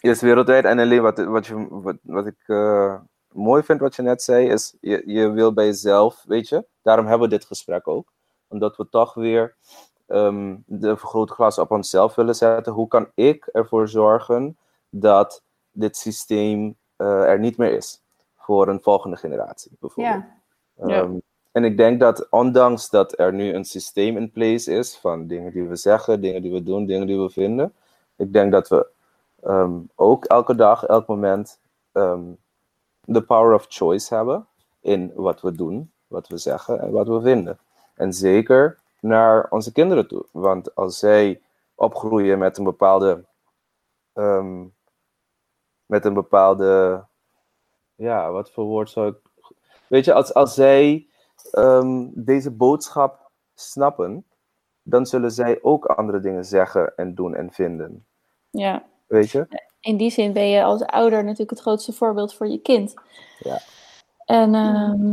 [0.00, 0.64] is wereldwijd.
[0.64, 2.94] En alleen wat, wat, je, wat, wat ik eh,
[3.32, 7.06] mooi vind wat je net zei, is je, je wil bij jezelf, weet je, daarom
[7.06, 8.12] hebben we dit gesprek ook.
[8.48, 9.56] Omdat we toch weer
[10.06, 12.72] ehm, de vergrootglas op onszelf willen zetten.
[12.72, 14.58] Hoe kan ik ervoor zorgen
[14.90, 18.02] dat dit systeem eh, er niet meer is
[18.48, 20.24] voor een volgende generatie, bijvoorbeeld.
[20.76, 20.86] ja.
[20.86, 21.02] Ja.
[21.02, 21.16] Ehm,
[21.52, 25.52] en ik denk dat ondanks dat er nu een systeem in place is van dingen
[25.52, 27.72] die we zeggen, dingen die we doen, dingen die we vinden,
[28.16, 28.86] ik denk dat we
[29.42, 31.60] ehm, ook elke dag, elk moment
[31.92, 32.22] ehm,
[33.04, 34.46] de power of choice hebben
[34.80, 37.58] in wat we doen, wat we zeggen en wat we vinden.
[37.94, 40.24] En zeker naar onze kinderen toe.
[40.32, 41.40] Want als zij
[41.74, 43.24] opgroeien met een bepaalde,
[44.12, 44.64] ehm,
[45.86, 47.04] met een bepaalde,
[47.98, 49.16] ja, wat voor woord zou ik
[49.86, 51.06] Weet je, als, als zij
[51.50, 54.24] ehm, deze boodschap snappen,
[54.82, 58.06] dan zullen zij ook andere dingen zeggen en doen en vinden.
[58.50, 58.82] Ja.
[59.06, 59.66] Weet je?
[59.80, 62.94] in die zin ben je als ouder natuurlijk het grootste voorbeeld voor je kind.
[63.38, 63.60] Ja.
[64.24, 65.12] En ehm,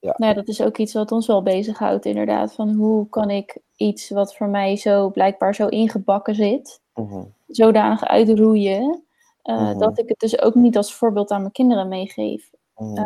[0.00, 0.14] Ja.
[0.16, 2.54] Nou ja, dat is ook iets wat ons wel bezighoudt, inderdaad.
[2.54, 7.22] Van hoe kan ik iets wat voor mij zo blijkbaar zo ingebakken zit, Mhm.
[7.46, 9.04] zodanig uitroeien,
[9.44, 9.78] eh, Mhm.
[9.78, 12.50] dat ik het dus ook niet als voorbeeld aan mijn kinderen meegeef.
[12.76, 13.02] Mhm.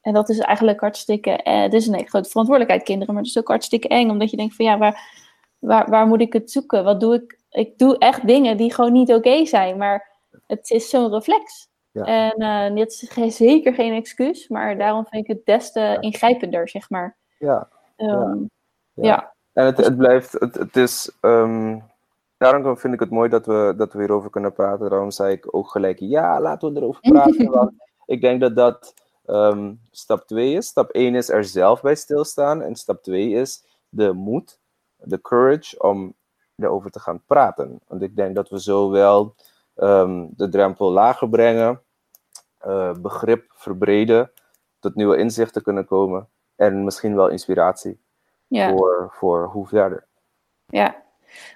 [0.00, 1.30] En dat is eigenlijk hartstikke.
[1.30, 4.30] Eh, het is een hele grote verantwoordelijkheid, kinderen, maar het is ook hartstikke eng, omdat
[4.30, 5.00] je denkt van ja, waar,
[5.58, 6.84] waar, waar moet ik het zoeken?
[6.84, 7.40] Wat doe ik?
[7.50, 10.08] Ik doe echt dingen die gewoon niet oké zijn, maar
[10.46, 11.68] het is zo'n reflex.
[11.90, 12.04] Ja.
[12.04, 16.68] En eh, dit is zeker geen excuus, maar daarom vind ik het des te ingrijpender,
[16.68, 17.16] zeg maar.
[17.38, 17.68] Ja.
[17.96, 18.38] Ehm,
[18.92, 19.04] Ja.
[19.04, 19.34] ja.
[19.52, 21.78] En het, het blijft, het, het is, ehm,
[22.36, 24.90] daarom vind ik het mooi dat we, dat we hierover kunnen praten.
[24.90, 27.50] Daarom zei ik ook gelijk, ja, laten we erover praten.
[27.50, 27.72] want
[28.06, 28.94] ik denk dat dat
[29.24, 30.66] ehm, stap 2 is.
[30.66, 32.62] Stap 1 is er zelf bij stilstaan.
[32.62, 34.58] En stap 2 is de moed,
[34.96, 36.14] de courage om
[36.56, 37.80] erover te gaan praten.
[37.86, 39.34] Want ik denk dat we zo wel
[39.74, 41.80] ehm, de drempel lager brengen,
[42.58, 44.30] eh, begrip verbreden,
[44.78, 46.28] tot nieuwe inzichten kunnen komen.
[46.56, 48.00] En misschien wel inspiratie
[48.46, 50.06] Ja, voor, voor hoe verder.
[50.66, 51.04] ja.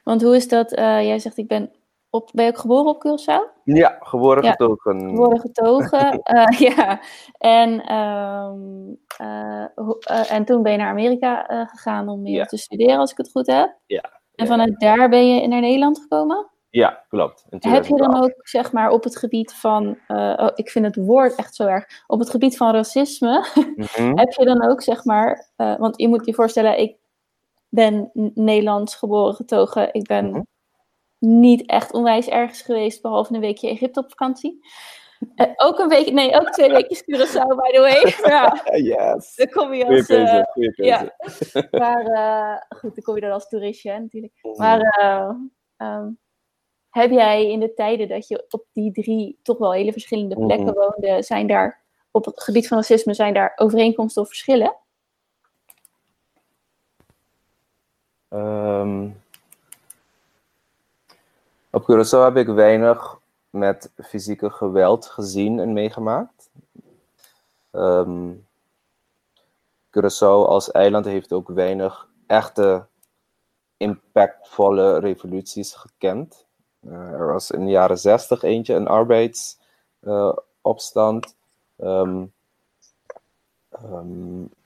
[0.04, 0.72] Want hoe is dat?
[0.72, 1.70] eh, jij zegt, ik ben,
[2.10, 3.60] op, ben je ook geboren op Curaçao?
[3.64, 5.00] Ja, geboren Ja, getogen.
[5.08, 6.10] Geboren getogen.
[6.22, 7.00] eh, ja.
[7.38, 8.58] En, ehm,
[9.16, 12.44] eh, en toen ben je naar Amerika gegaan om meer Ja.
[12.44, 13.74] te studeren, als ik het goed heb.
[13.86, 14.00] Ja,
[14.34, 16.48] En ja, vanuit daar ben je naar Nederland gekomen?
[16.70, 17.44] Ja, klopt.
[17.50, 18.24] Heb je dan 2012.
[18.24, 22.02] ook, zeg maar, op het gebied van, oh, ik vind het woord echt zo erg,
[22.06, 24.16] op het gebied van racisme, Mhm.
[24.20, 26.96] heb je dan ook, zeg maar, want je moet je voorstellen, ik
[27.70, 30.42] ben Nederlands geboren getogen, ik ben Mhm.
[31.18, 34.66] niet echt onwijs ergens geweest, behalve een weekje Egypte op vakantie.
[35.34, 38.02] Eh, ook een week, nee, ook twee weekjes Curaçao, by the way.
[38.32, 39.34] Ja, Yes.
[39.34, 40.42] dan kom je als, eh,
[40.74, 41.14] ja.
[41.82, 44.32] maar eh, goed, dan kom je dan als toeristje, hè, natuurlijk.
[44.42, 44.58] Mhm.
[44.58, 45.30] Maar eh,
[45.76, 46.08] ehm,
[46.90, 50.66] heb jij in de tijden dat je op die drie toch wel hele verschillende plekken
[50.66, 50.78] Mhm.
[50.78, 54.76] woonde, zijn daar op het gebied van racisme, zijn daar overeenkomsten of verschillen?
[58.30, 59.08] Ehm,
[61.70, 63.18] op Curaçao heb ik weinig
[63.50, 66.50] met fysieke geweld gezien en meegemaakt.
[67.70, 68.32] Ehm
[69.90, 72.86] Curaçao als eiland heeft ook weinig echte
[73.76, 76.46] impactvolle revoluties gekend.
[76.80, 81.36] Eh, er was in de jaren zestig eentje, een arbeidsopstand.
[81.76, 82.24] Ehm,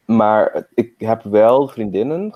[0.05, 2.35] maar ik heb wel vriendinnen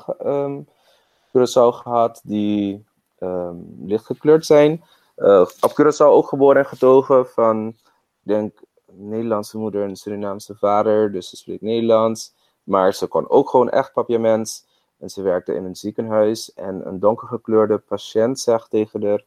[1.39, 2.85] Curaçao gehad die
[3.19, 4.85] ehm, lichtgekleurd zijn.
[5.15, 7.77] Eh, op Curaçao ook geboren en getogen van,
[8.23, 8.61] denk,
[8.93, 11.13] Nederlandse moeder en Surinaamse vader.
[11.13, 12.35] Dus ze spreekt Nederlands.
[12.63, 14.67] Maar ze kon ook gewoon echt papiaments.
[14.99, 16.55] En ze werkte in een ziekenhuis.
[16.55, 19.25] En een donkergekleurde patiënt zegt tegen haar...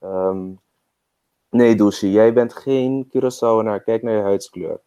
[0.00, 0.50] ehm,
[1.50, 3.82] nee, Douche, jij bent geen Curaçaoenaar.
[3.84, 4.80] Kijk naar je huidskleur.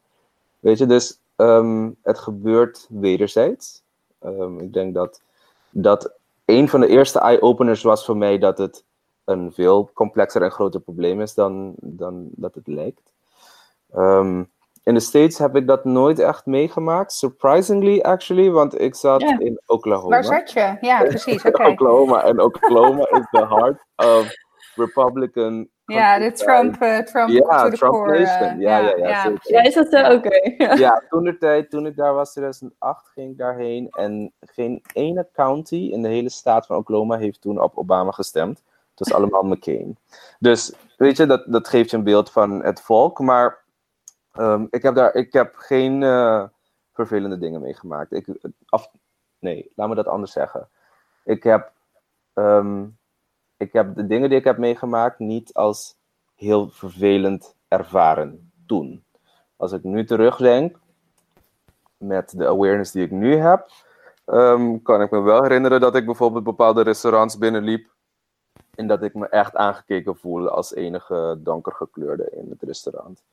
[0.60, 3.84] Weet je, dus ehm, het gebeurt wederzijds.
[4.58, 5.22] Ik denk dat
[5.70, 6.14] dat
[6.46, 8.86] een van de eerste eye-openers was voor mij dat het
[9.26, 13.14] een veel complexer en groter probleem is dan, dan dat het lijkt.
[13.92, 14.44] Ehm,
[14.84, 17.14] in de States heb ik dat nooit echt meegemaakt.
[17.14, 20.10] Surprisingly, actually, want ik zat in Oklahoma.
[20.10, 20.78] Waar zat je?
[20.82, 21.44] Ja, precies.
[21.46, 21.68] Oké.
[21.68, 22.24] Oklahoma.
[22.24, 24.34] En Oklahoma is the heart of
[24.86, 25.70] Republican.
[25.86, 28.18] Ja, de Trump, eh, Trump Ja, to the Trump core.
[28.18, 28.60] eh, Nation.
[28.60, 29.52] Ja, ja, ja, zeker.
[29.52, 30.12] Ja, is dat zo?
[30.14, 30.54] Oké.
[30.84, 33.90] Ja, toen de tijd, toen ik daar was, 2008, ging ik daarheen.
[33.90, 38.64] En geen ene county in de hele staat van Oklahoma heeft toen op Obama gestemd.
[38.96, 39.98] Het was allemaal McCain.
[40.40, 43.20] Dus, weet je, dat, dat geeft je een beeld van het volk.
[43.20, 43.58] Maar
[44.34, 46.44] ehm, ik, heb daar, ik heb geen eh,
[46.94, 48.12] vervelende dingen meegemaakt.
[48.12, 48.28] Ik,
[48.70, 48.92] of,
[49.40, 50.70] nee, laat me dat anders zeggen.
[51.24, 51.72] Ik heb,
[52.34, 52.86] ehm,
[53.62, 55.96] ik heb de dingen die ik heb meegemaakt niet als
[56.36, 59.04] heel vervelend ervaren toen.
[59.56, 60.80] Als ik nu terugdenk,
[61.98, 63.68] met de awareness die ik nu heb,
[64.26, 67.90] ehm, kan ik me wel herinneren dat ik bijvoorbeeld bepaalde restaurants binnenliep
[68.76, 73.24] en dat ik me echt aangekeken voelde als enige donkergekleurde in het restaurant.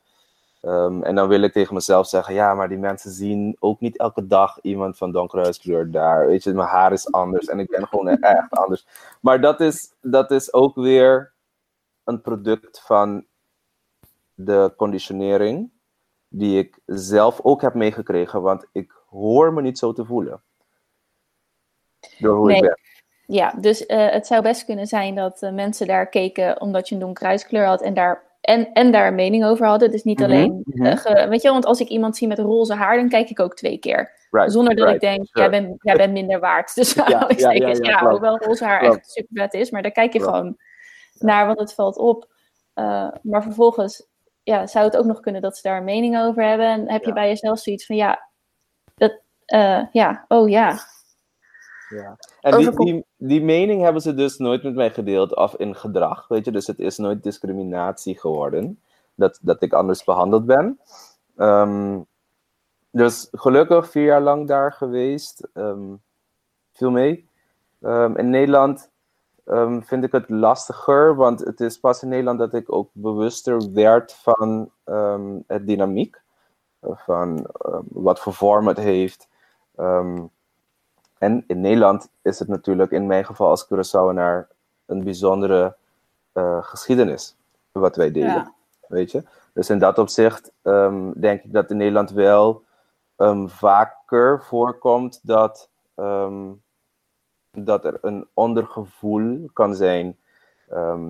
[0.60, 3.98] Ehm, en dan wil ik tegen mezelf zeggen, ja, maar die mensen zien ook niet
[3.98, 6.26] elke dag iemand van donkere huidskleur daar.
[6.26, 8.86] Weet je, mijn haar is anders en ik ben gewoon echt anders.
[9.20, 11.32] Maar dat is, dat is ook weer
[12.04, 13.24] een product van
[14.34, 15.70] de conditionering
[16.28, 20.42] die ik zelf ook heb meegekregen, want ik hoor me niet zo te voelen.
[22.18, 22.78] Door hoe ik ben.
[23.26, 26.94] Ja, dus eh, het zou best kunnen zijn dat eh, mensen daar keken omdat je
[26.94, 29.90] een donkere huidskleur had en daar, en, en daar een mening over hadden.
[29.90, 30.84] Dus niet Mhm, alleen, mhm.
[30.86, 33.40] eh, ge- weet je, want als ik iemand zie met roze haar, dan kijk ik
[33.40, 34.12] ook twee keer.
[34.30, 35.40] Right, Zonder dat right, ik denk, sure.
[35.50, 36.74] jij, bent, jij bent minder waard.
[36.78, 38.96] Dus Ja, ja, ja, ja, ja, hoewel roze haar Klopt.
[38.96, 40.34] echt super vet is, maar daar kijk je Klopt.
[40.36, 40.56] gewoon
[41.18, 42.28] naar, want het valt op.
[42.74, 44.06] Eh, maar vervolgens
[44.42, 46.66] ja, zou het ook nog kunnen dat ze daar een mening over hebben.
[46.66, 48.28] En heb je bij jezelf zoiets van, ja,
[48.94, 50.78] dat, eh, ja, oh ja.
[51.88, 52.16] Ja.
[52.40, 56.28] En die, die, die mening hebben ze dus nooit met mij gedeeld of in gedrag,
[56.28, 56.50] weet je.
[56.50, 58.80] Dus het is nooit discriminatie geworden,
[59.14, 60.80] dat, dat ik anders behandeld ben.
[61.36, 62.00] Ehm,
[62.90, 65.94] dus gelukkig vier jaar lang daar geweest, ehm,
[66.72, 67.28] viel mee.
[67.80, 68.90] Ehm, in Nederland
[69.80, 74.12] vind ik het lastiger, want het is pas in Nederland dat ik ook bewuster werd
[74.12, 74.70] van
[75.46, 76.20] het dynamiek.
[76.80, 77.46] Van
[77.88, 79.28] wat voor vorm het heeft.
[81.18, 84.46] En in Nederland is het natuurlijk in mijn geval als Curaçaoenaar
[84.86, 85.76] een bijzondere
[86.32, 87.36] eh, geschiedenis
[87.72, 88.28] wat wij delen.
[88.28, 88.52] Ja.
[88.88, 89.22] Weet je?
[89.52, 92.62] Dus in dat opzicht ehm, denk ik dat in Nederland wel
[93.16, 96.46] ehm, vaker voorkomt dat, ehm,
[97.50, 100.16] dat er een ondergevoel kan zijn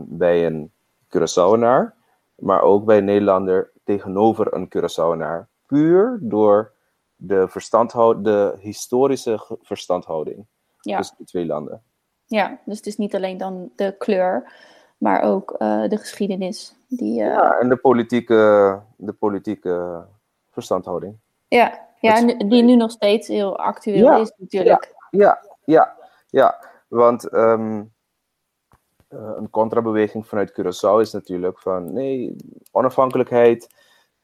[0.07, 0.73] bij een
[1.09, 1.95] Curaçaoenaar,
[2.35, 5.49] maar ook bij een Nederlander tegenover een Curaçaoenaar.
[5.67, 6.73] Puur door
[7.21, 10.47] de, verstandhoud, de historische verstandhouding
[10.81, 10.97] Ja.
[10.97, 11.83] tussen de twee landen.
[12.27, 14.53] Ja, dus het is niet alleen dan de kleur,
[14.99, 16.75] maar ook eh, de geschiedenis.
[16.89, 20.05] Die, eh, ja, Ja, en de politieke, de politieke
[20.51, 21.19] verstandhouding.
[21.49, 24.95] ja, nu- die nu nog steeds heel actueel Ja, is natuurlijk.
[25.11, 25.97] Ja, ja,
[26.29, 26.65] ja.
[26.89, 27.85] Want eh,
[29.09, 32.37] een contrabeweging vanuit Curaçao is natuurlijk van nee,
[32.73, 33.75] onafhankelijkheid,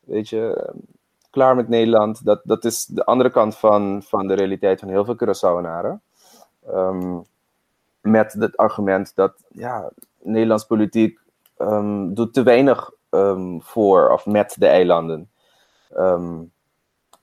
[0.00, 0.72] weet je,
[1.34, 2.24] klaar met Nederland.
[2.24, 6.00] Dat, dat is de andere kant van, van de realiteit van heel veel Curaçaoenaren.
[6.66, 7.18] Ehm,
[8.00, 9.90] met het argument dat ja,
[10.22, 11.18] Nederlands politiek
[11.56, 15.28] ehm, doet te weinig ehm, voor of met de eilanden.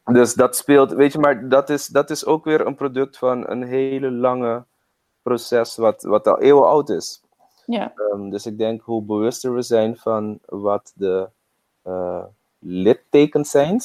[0.03, 3.49] Dus dat speelt, weet je, maar dat is, dat is ook weer een product van
[3.49, 4.63] een hele lange
[5.21, 7.23] proces wat, wat al eeuwen oud is.
[7.65, 7.93] Ja,
[8.29, 11.29] dus ik denk hoe bewuster we zijn van wat de
[11.81, 12.23] eh,
[12.61, 13.81] littekens zijn,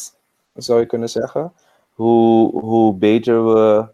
[0.54, 1.52] zou je kunnen zeggen,
[1.92, 3.86] hoe, hoe beter we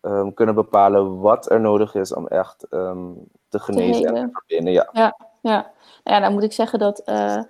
[0.00, 3.10] ehm, kunnen bepalen wat er nodig is om echt ehm,
[3.48, 4.72] te genezen en te verbinden.
[4.72, 4.88] Ja.
[4.92, 5.16] ja.
[5.42, 5.64] Nou
[6.04, 7.42] ja, dan moet ik zeggen dat eh,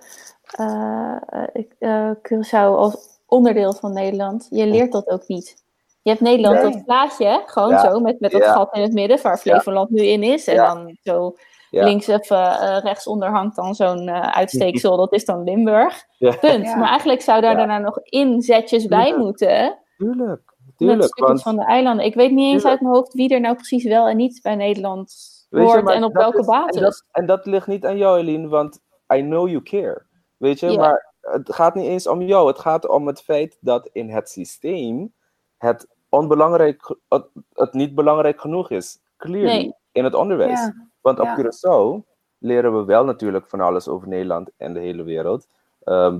[1.53, 5.63] ik, eh, Curaçao als onderdeel van Nederland, je leert dat ook niet.
[6.01, 6.71] Je hebt Nederland Nee.
[6.71, 7.79] dat plaatje, gewoon Ja.
[7.79, 8.53] zo, met, met dat Ja.
[8.53, 10.47] gat in het midden, waar Flevoland nu in is.
[10.47, 10.73] En Ja.
[10.73, 11.35] dan zo
[11.73, 11.83] Ja.
[11.83, 16.03] links of eh, eh, rechtsonder hangt dan zo'n eh, uitsteeksel, dat is dan Limburg.
[16.17, 16.35] Ja.
[16.35, 16.65] Punt.
[16.65, 16.75] Ja.
[16.75, 17.57] Maar eigenlijk zou daar Ja.
[17.57, 19.77] daarna nog inzetjes bij moeten.
[19.97, 21.03] Tuurlijk, Met tuurlijk.
[21.03, 22.05] stukjes Want, van de eilanden.
[22.05, 22.71] Ik weet niet eens Tuurlijk.
[22.71, 25.13] uit mijn hoofd wie er nou precies wel en niet bij Nederland
[25.49, 26.75] hoort maar en op welke is- basis.
[26.75, 28.79] En dat, en dat ligt niet aan jou, Eline, want
[29.15, 30.05] I know you care.
[30.37, 30.79] Weet je, Ja.
[30.79, 32.47] maar het gaat niet eens om jou.
[32.47, 35.13] Het gaat om het feit dat in het systeem
[35.57, 38.99] het, onbelangrijk, het, het niet belangrijk genoeg is.
[39.17, 39.73] Clearly, Nee.
[39.91, 40.71] in het onderwijs.
[41.03, 41.27] Want op.
[41.37, 45.47] Curaçao leren we wel natuurlijk van alles over Nederland en de hele wereld.
[45.83, 46.19] Ehm,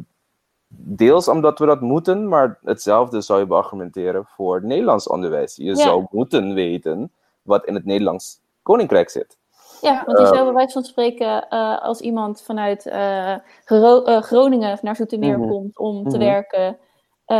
[0.76, 5.56] deels omdat we dat moeten, maar hetzelfde zou je beargumenteren voor het Nederlands onderwijs.
[5.56, 5.76] Je Ja.
[5.76, 7.12] zou moeten weten
[7.42, 9.38] wat in het Nederlands koninkrijk zit.
[9.82, 14.22] Ja, want je zou bij wijze van spreken, eh, als iemand vanuit eh, Gro- eh,
[14.22, 15.50] Groningen naar Zoetermeer Mhm.
[15.50, 16.26] komt om te Mhm.
[16.26, 16.78] werken,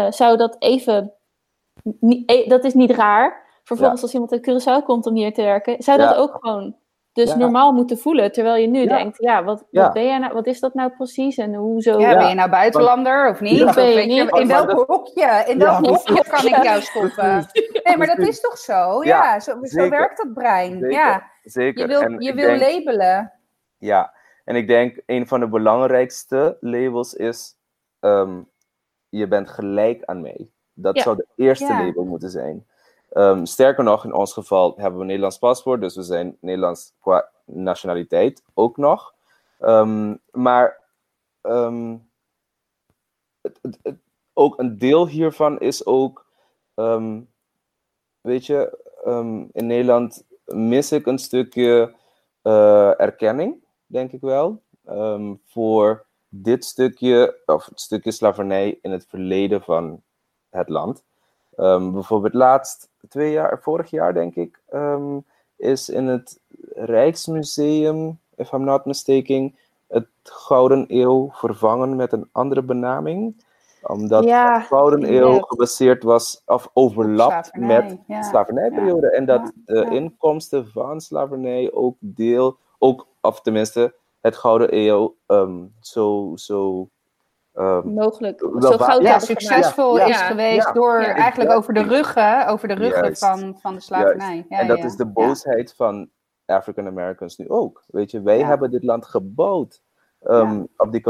[0.10, 1.14] zou dat even,
[2.48, 3.42] dat is niet raar.
[3.64, 6.16] Vervolgens als iemand uit Curaçao komt om hier te werken, zou dat Ja.
[6.16, 6.76] ook gewoon
[7.14, 7.36] dus Ja.
[7.38, 8.32] normaal moeten voelen.
[8.32, 8.98] Terwijl je nu Ja.
[8.98, 9.84] denkt, ja, wat, Ja.
[9.84, 12.00] wat ben jij nou, wat is dat nou precies en hoezo?
[12.00, 12.18] Ja, Ja.
[12.18, 13.58] ben je nou buitenlander of niet?
[13.58, 13.66] Ja.
[13.68, 14.36] Of Ben je weet je, niet?
[14.40, 17.48] in Maar welk hokje, in welk Ja, hokje kan ik jou stoppen?
[17.84, 19.04] Nee, maar dat is toch zo?
[19.04, 20.72] Ja, zo, zo werkt dat brein.
[20.72, 20.92] Zeker.
[20.92, 21.82] Ja, Zeker.
[21.82, 23.32] je wil, En je wil denk- labelen.
[23.78, 24.14] Ja,
[24.46, 27.56] en ik denk een van de belangrijkste labels is:
[28.00, 28.42] ehm,
[29.10, 30.50] je bent gelijk aan mij.
[30.74, 31.02] Dat Ja.
[31.02, 31.86] zou de eerste Ja.
[31.86, 32.68] label moeten zijn.
[33.14, 36.94] Ehm, sterker nog, in ons geval hebben we een Nederlands paspoort, dus we zijn Nederlands
[37.00, 39.14] qua nationaliteit ook nog.
[39.60, 40.82] Ehm, maar
[41.42, 41.98] ehm,
[43.42, 43.98] het,
[44.34, 46.26] ook een deel hiervan is ook,
[48.22, 48.78] weet je,
[49.52, 51.94] in Nederland mis ik een stukje
[52.42, 54.62] eh, erkenning, denk ik wel,
[55.46, 60.04] voor dit stukje, of het stukje slavernij in het verleden van
[60.50, 61.04] het land.
[61.56, 65.20] Ehm, bijvoorbeeld laatst, twee jaar, vorig jaar denk ik, ehm,
[65.56, 66.40] is in het
[66.76, 69.56] Rijksmuseum, if I'm not mistaken,
[69.88, 73.44] het Gouden Eeuw vervangen met een andere benaming.
[73.82, 78.22] Omdat Ja, de Gouden Eeuw gebaseerd was, of overlapt Slavernij, met ja.
[78.22, 79.12] slavernijperiode.
[79.12, 85.66] En dat de inkomsten van slavernij ook deel, ook, of tenminste, het Gouden Eeuw ehm,
[85.80, 86.90] zo, zo
[87.54, 88.40] ehm, mogelijk.
[88.60, 90.06] Zo goud ja, succesvol Ja.
[90.06, 93.20] is geweest door eigenlijk over de ruggen, over de ruggen Juist.
[93.26, 94.46] van, van de slavernij.
[94.50, 96.10] Ja, en dat is de boosheid van
[96.46, 97.84] African Americans nu ook.
[97.88, 99.82] Weet je, wij hebben dit land gebouwd
[100.22, 101.02] ehm, op die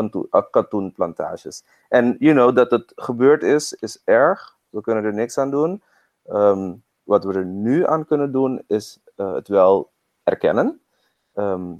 [0.50, 1.64] katoenplantages.
[1.90, 4.58] En you know, dat het gebeurd is, is erg.
[4.70, 5.84] We kunnen er niks aan doen.
[6.26, 6.74] Ehm,
[7.04, 9.92] wat we er nu aan kunnen doen, is eh, het wel
[10.24, 10.82] erkennen,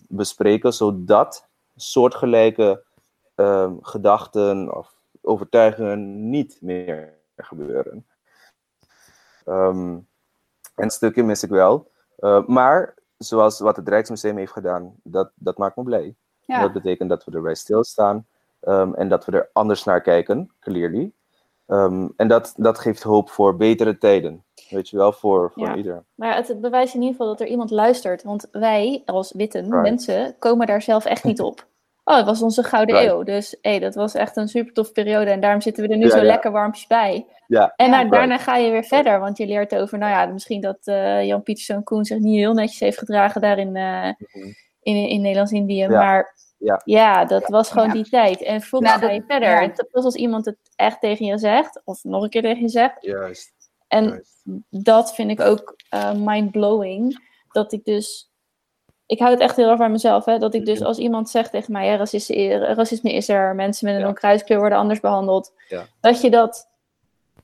[0.08, 2.84] bespreken, zodat soortgelijke
[3.36, 8.06] ehm, gedachten of overtuigingen niet meer gebeuren.
[9.46, 9.90] Ehm,
[10.76, 11.92] en een stukje mis ik wel.
[12.20, 16.16] Uh, maar zoals wat het Rijksmuseum heeft gedaan, dat, dat maakt me blij.
[16.42, 16.62] Ja.
[16.62, 18.26] Dat betekent dat we erbij stilstaan
[18.62, 21.12] um, en dat we er anders naar kijken, clearly.
[21.68, 24.44] Um, en dat, dat geeft hoop voor betere tijden.
[24.70, 25.76] Weet je wel, voor, voor Ja.
[25.76, 26.04] ieder.
[26.16, 28.24] Maar het bewijst in ieder geval dat er iemand luistert.
[28.24, 29.82] Want wij, als witte Right.
[29.82, 31.66] mensen, komen daar zelf echt niet op.
[32.04, 33.12] Oh, het was onze gouden Right.
[33.12, 33.24] eeuw.
[33.24, 35.32] Dus hey, dat was echt een super tof periode.
[35.32, 36.24] En daarom zitten we er nu Ja, zo ja.
[36.24, 37.26] lekker warmpjes bij.
[37.48, 37.96] Ja, En Ja.
[37.98, 39.20] nou, daarna ga je weer verder.
[39.20, 42.54] Want je leert over, nou ja, misschien dat eh, Jan Pieterszoon Koen zich niet heel
[42.54, 44.52] netjes heeft gedragen daar in, eh, Mhm.
[44.82, 45.76] in, in Nederlands-Indië.
[45.82, 45.88] Ja.
[45.90, 46.82] Maar Ja.
[46.86, 47.94] ja, dat was gewoon Ja.
[47.94, 48.42] die tijd.
[48.44, 49.50] En vervolgens Nou, ga dat- je verder.
[49.50, 49.62] ja.
[49.62, 52.70] En pas als iemand het echt tegen je zegt, of nog een keer tegen je
[52.70, 52.96] zegt.
[53.00, 53.52] juist.
[53.88, 54.42] En juist.
[54.70, 57.32] dat vind ik ook eh, mind-blowing.
[57.52, 58.32] Dat ik dus.
[59.14, 60.26] Ik hou het echt heel erg bij mezelf.
[60.26, 60.38] Hè?
[60.38, 64.02] Dat ik dus als iemand zegt tegen mij: ja, racisme, racisme is er, mensen met
[64.02, 65.54] een onkruiskleur worden anders behandeld.
[66.02, 66.70] Dat je dat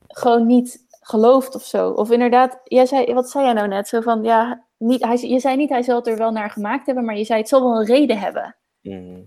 [0.07, 1.89] gewoon niet gelooft of zo.
[1.89, 3.87] Of inderdaad, jij zei, wat zei jij nou net?
[3.87, 6.85] Zo van ja, niet, hij, je zei niet hij zal het er wel naar gemaakt
[6.85, 8.55] hebben, maar je zei het zal wel een reden hebben.
[8.81, 9.21] Mhm.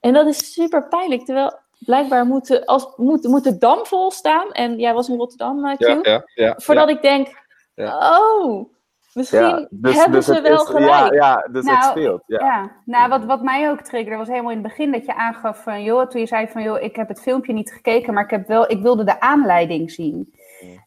[0.00, 1.24] En dat is super pijnlijk.
[1.24, 4.52] Terwijl blijkbaar moet de, als, moet, moet de dam vol staan.
[4.52, 5.80] En jij was in Rotterdam, uh, Q.
[5.80, 6.54] Ja, ja, ja.
[6.56, 7.28] Voordat ik denk,
[7.76, 8.74] oh,
[9.16, 10.88] misschien Ja, dus- hebben dus ze wel is- gelijk.
[10.88, 12.22] Ja, ja dus het Nou, speelt.
[12.26, 12.38] Ja.
[12.38, 15.62] Ja, nou wat, wat mij ook triggerde was helemaal in het begin dat je aangaf
[15.62, 18.30] van joh, toen je zei van joh, ik heb het filmpje niet gekeken, maar ik,
[18.30, 20.34] heb wel, ik wilde de aanleiding zien.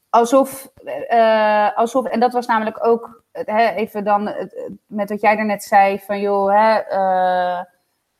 [0.10, 0.72] Alsof,
[1.08, 4.46] eh, alsof, en dat was namelijk ook, hè, even dan eh,
[4.86, 7.60] met wat jij daarnet zei van joh, hè, eh,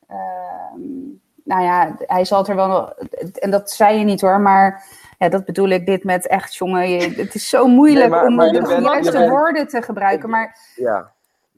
[0.06, 0.80] ehm,
[1.50, 2.94] nou ja, hij zal het er wel,
[3.34, 4.84] en dat zei je niet hoor, maar
[5.18, 8.26] ja, dat bedoel ik dit met echt jongen, je, het is zo moeilijk Nee, maar-
[8.26, 11.12] om maar je de bent- juiste je bent- woorden te gebruiken, maar Ja,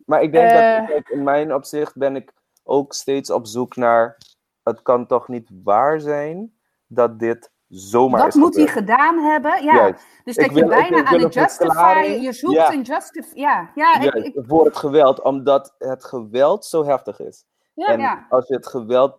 [0.07, 0.79] maar ik denk Eh.
[0.79, 2.33] dat kijk, in mijn opzicht ben ik
[2.65, 4.17] ook steeds op zoek naar.
[4.63, 6.53] Het kan toch niet waar zijn
[6.87, 9.65] dat dit zomaar wat moet hij gedaan hebben?
[9.65, 10.05] Ja, Juist.
[10.25, 12.73] Dus Ik dat je wil- ik bijna wil aan een het justify, je zoekt Ja.
[12.73, 13.39] een justify.
[13.39, 17.45] Ja, ja, ik, Juist, ik- voor het geweld, omdat het geweld zo heftig is.
[17.75, 18.27] Ja, en ja.
[18.29, 19.17] als je het geweld,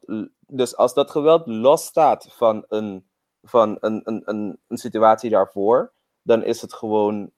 [0.48, 3.10] dus als dat geweld losstaat van een,
[3.42, 7.32] van een, een, een, een situatie daarvoor, dan is het gewoon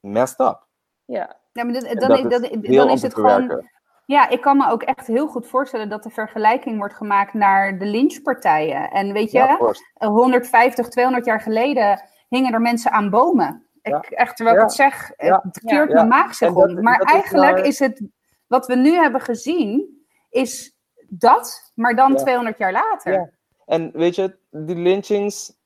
[0.00, 0.66] messed up.
[1.04, 1.36] Ja.
[1.52, 3.68] ja, maar dan, dan, dat is, is dan, is het gewoon.
[4.06, 7.78] Ja, ik kan me ook echt heel goed voorstellen dat de vergelijking wordt gemaakt naar
[7.78, 8.90] de lynchpartijen.
[8.90, 9.82] En weet je, Ja, of course.
[9.94, 13.66] 150, 200 jaar geleden hingen er mensen aan bomen.
[13.82, 13.96] Ja.
[13.96, 14.62] Ik, echt, terwijl Ja.
[14.62, 15.40] ik het zeg, Ja.
[15.42, 15.94] het keert Ja.
[15.94, 16.82] mijn maag zich om.
[16.82, 18.02] Maar dat is eigenlijk maar- is het,
[18.46, 20.76] wat we nu hebben gezien, is
[21.10, 22.18] dat, maar dan Ja.
[22.18, 23.12] 200 jaar later.
[23.12, 23.30] Ja.
[23.66, 25.56] En weet je, die lynchings,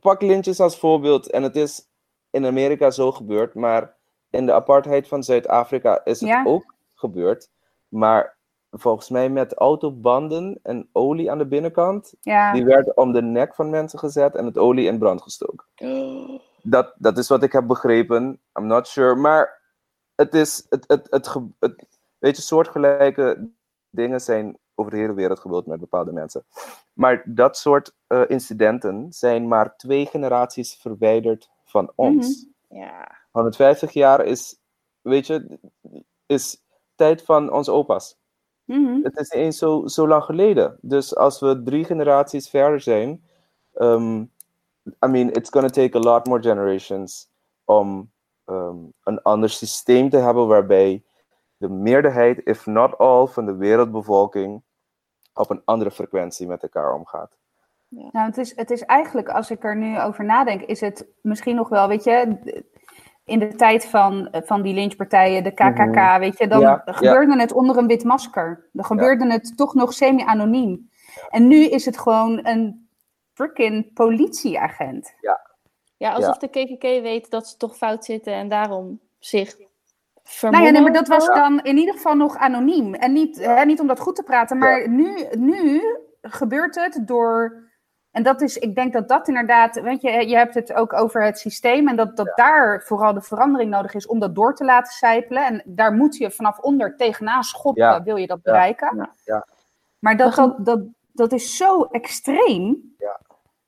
[0.00, 1.30] pak lynchings als voorbeeld.
[1.30, 1.88] En het is
[2.30, 3.96] in Amerika zo gebeurd, maar
[4.30, 6.42] in de apartheid van Zuid-Afrika is het Ja.
[6.46, 7.50] ook gebeurd.
[7.88, 8.36] Maar
[8.70, 12.14] volgens mij met autobanden en olie aan de binnenkant.
[12.20, 12.52] Ja.
[12.52, 15.66] Die werd om de nek van mensen gezet en het olie in brand gestoken.
[16.62, 18.40] Dat, dat is wat ik heb begrepen.
[18.58, 19.14] I'm not sure.
[19.14, 19.60] Maar
[20.14, 20.66] het is.
[20.68, 21.84] Het, het, het, ge- het,
[22.18, 23.50] weet je, soortgelijke
[23.90, 26.44] dingen zijn over de hele wereld gebeurd met bepaalde mensen.
[26.92, 32.46] Maar dat soort eh, incidenten zijn maar twee generaties verwijderd van ons.
[32.68, 33.18] Ja.
[33.30, 34.58] 150 jaar is,
[35.00, 35.58] weet je,
[36.26, 36.62] is
[36.94, 38.16] tijd van onze opa's.
[38.64, 39.02] Mhm.
[39.02, 40.78] Het is niet eens zo, zo lang geleden.
[40.80, 43.24] Dus als we drie generaties verder zijn,
[43.74, 44.30] um,
[44.84, 47.28] I mean, it's gonna take a lot more generations
[47.64, 48.10] om
[48.46, 51.02] um, een ander systeem te hebben waarbij
[51.64, 54.62] de meerderheid, if not all, van de wereldbevolking
[55.34, 57.36] op een andere frequentie met elkaar omgaat.
[57.88, 61.54] Nou, het is, het is eigenlijk, als ik er nu over nadenk, is het misschien
[61.56, 62.36] nog wel, weet je,
[63.24, 66.18] in de tijd van, van die lynchpartijen, de KKK, Mhm.
[66.18, 68.68] weet je, dan Ja, gebeurde het onder een wit masker.
[68.72, 70.90] Dan gebeurde het toch nog semi-anoniem.
[71.28, 72.88] En nu is het gewoon een
[73.32, 75.14] freaking politieagent.
[75.96, 79.56] Ja, alsof de KKK weet dat ze toch fout zitten en daarom zich
[80.40, 82.94] Nou ja, nee, maar dat was dan in ieder geval nog anoniem.
[82.94, 85.82] En niet, hè, niet om dat goed te praten, maar nu, nu
[86.20, 87.62] gebeurt het door.
[88.10, 91.22] En dat is, ik denk dat dat inderdaad, weet je, je hebt het ook over
[91.24, 94.64] het systeem en dat, dat daar vooral de verandering nodig is om dat door te
[94.64, 95.44] laten sijpelen.
[95.46, 98.02] En daar moet je vanaf onder tegenaan schoppen, Ja.
[98.02, 98.96] wil je dat bereiken.
[98.96, 99.10] Ja.
[99.24, 99.46] Ja.
[99.98, 100.80] Maar dat, dat, dat,
[101.12, 102.94] dat is zo extreem.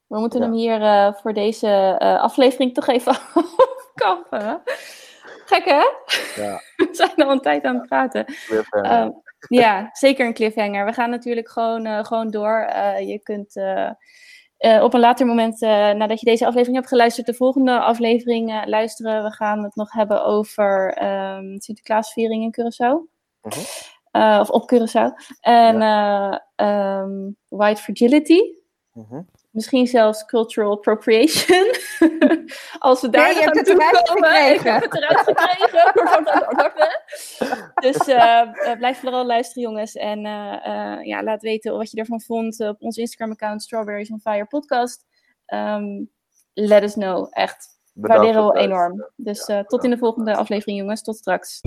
[0.07, 0.47] We moeten Ja.
[0.47, 3.13] hem hier eh, voor deze eh, aflevering toch even
[3.95, 4.63] afkappen.
[5.47, 5.85] Gek hè?
[6.43, 6.61] Ja.
[6.77, 8.25] We zijn al een tijd aan het praten.
[8.71, 9.11] Ehm,
[9.49, 10.85] ja, zeker een cliffhanger.
[10.85, 12.59] We gaan natuurlijk gewoon, eh, gewoon door.
[12.59, 15.61] Eh, je kunt eh, op een later moment,
[15.97, 19.23] nadat je deze aflevering hebt geluisterd, de volgende aflevering luisteren.
[19.23, 23.15] We gaan het nog hebben over ehm Sinterklaasviering in Curaçao.
[23.43, 23.61] Mhm.
[24.41, 25.37] Of op Curaçao.
[25.41, 28.41] En eh, ehm, White Fragility.
[28.93, 29.21] Mhm.
[29.57, 31.67] Misschien zelfs cultural appropriation.
[32.79, 34.31] Als we daar Nee, je hebt het eruit toekomen.
[34.31, 34.73] Ik gekregen.
[34.73, 35.93] heb het eruit gekregen.
[37.87, 39.95] dus eh, eh, blijf vooral luisteren, jongens.
[39.95, 44.21] En eh, eh, ja, laat weten wat je ervan vond op ons Instagram-account Strawberries on
[44.21, 45.05] Fire podcast.
[45.47, 46.05] Ehm,
[46.53, 47.27] let us know.
[47.31, 47.75] Echt.
[47.93, 49.11] Bedankt Waarderen we enorm.
[49.17, 51.03] Dus Ja, eh, tot in de volgende aflevering, jongens.
[51.03, 51.61] Tot straks.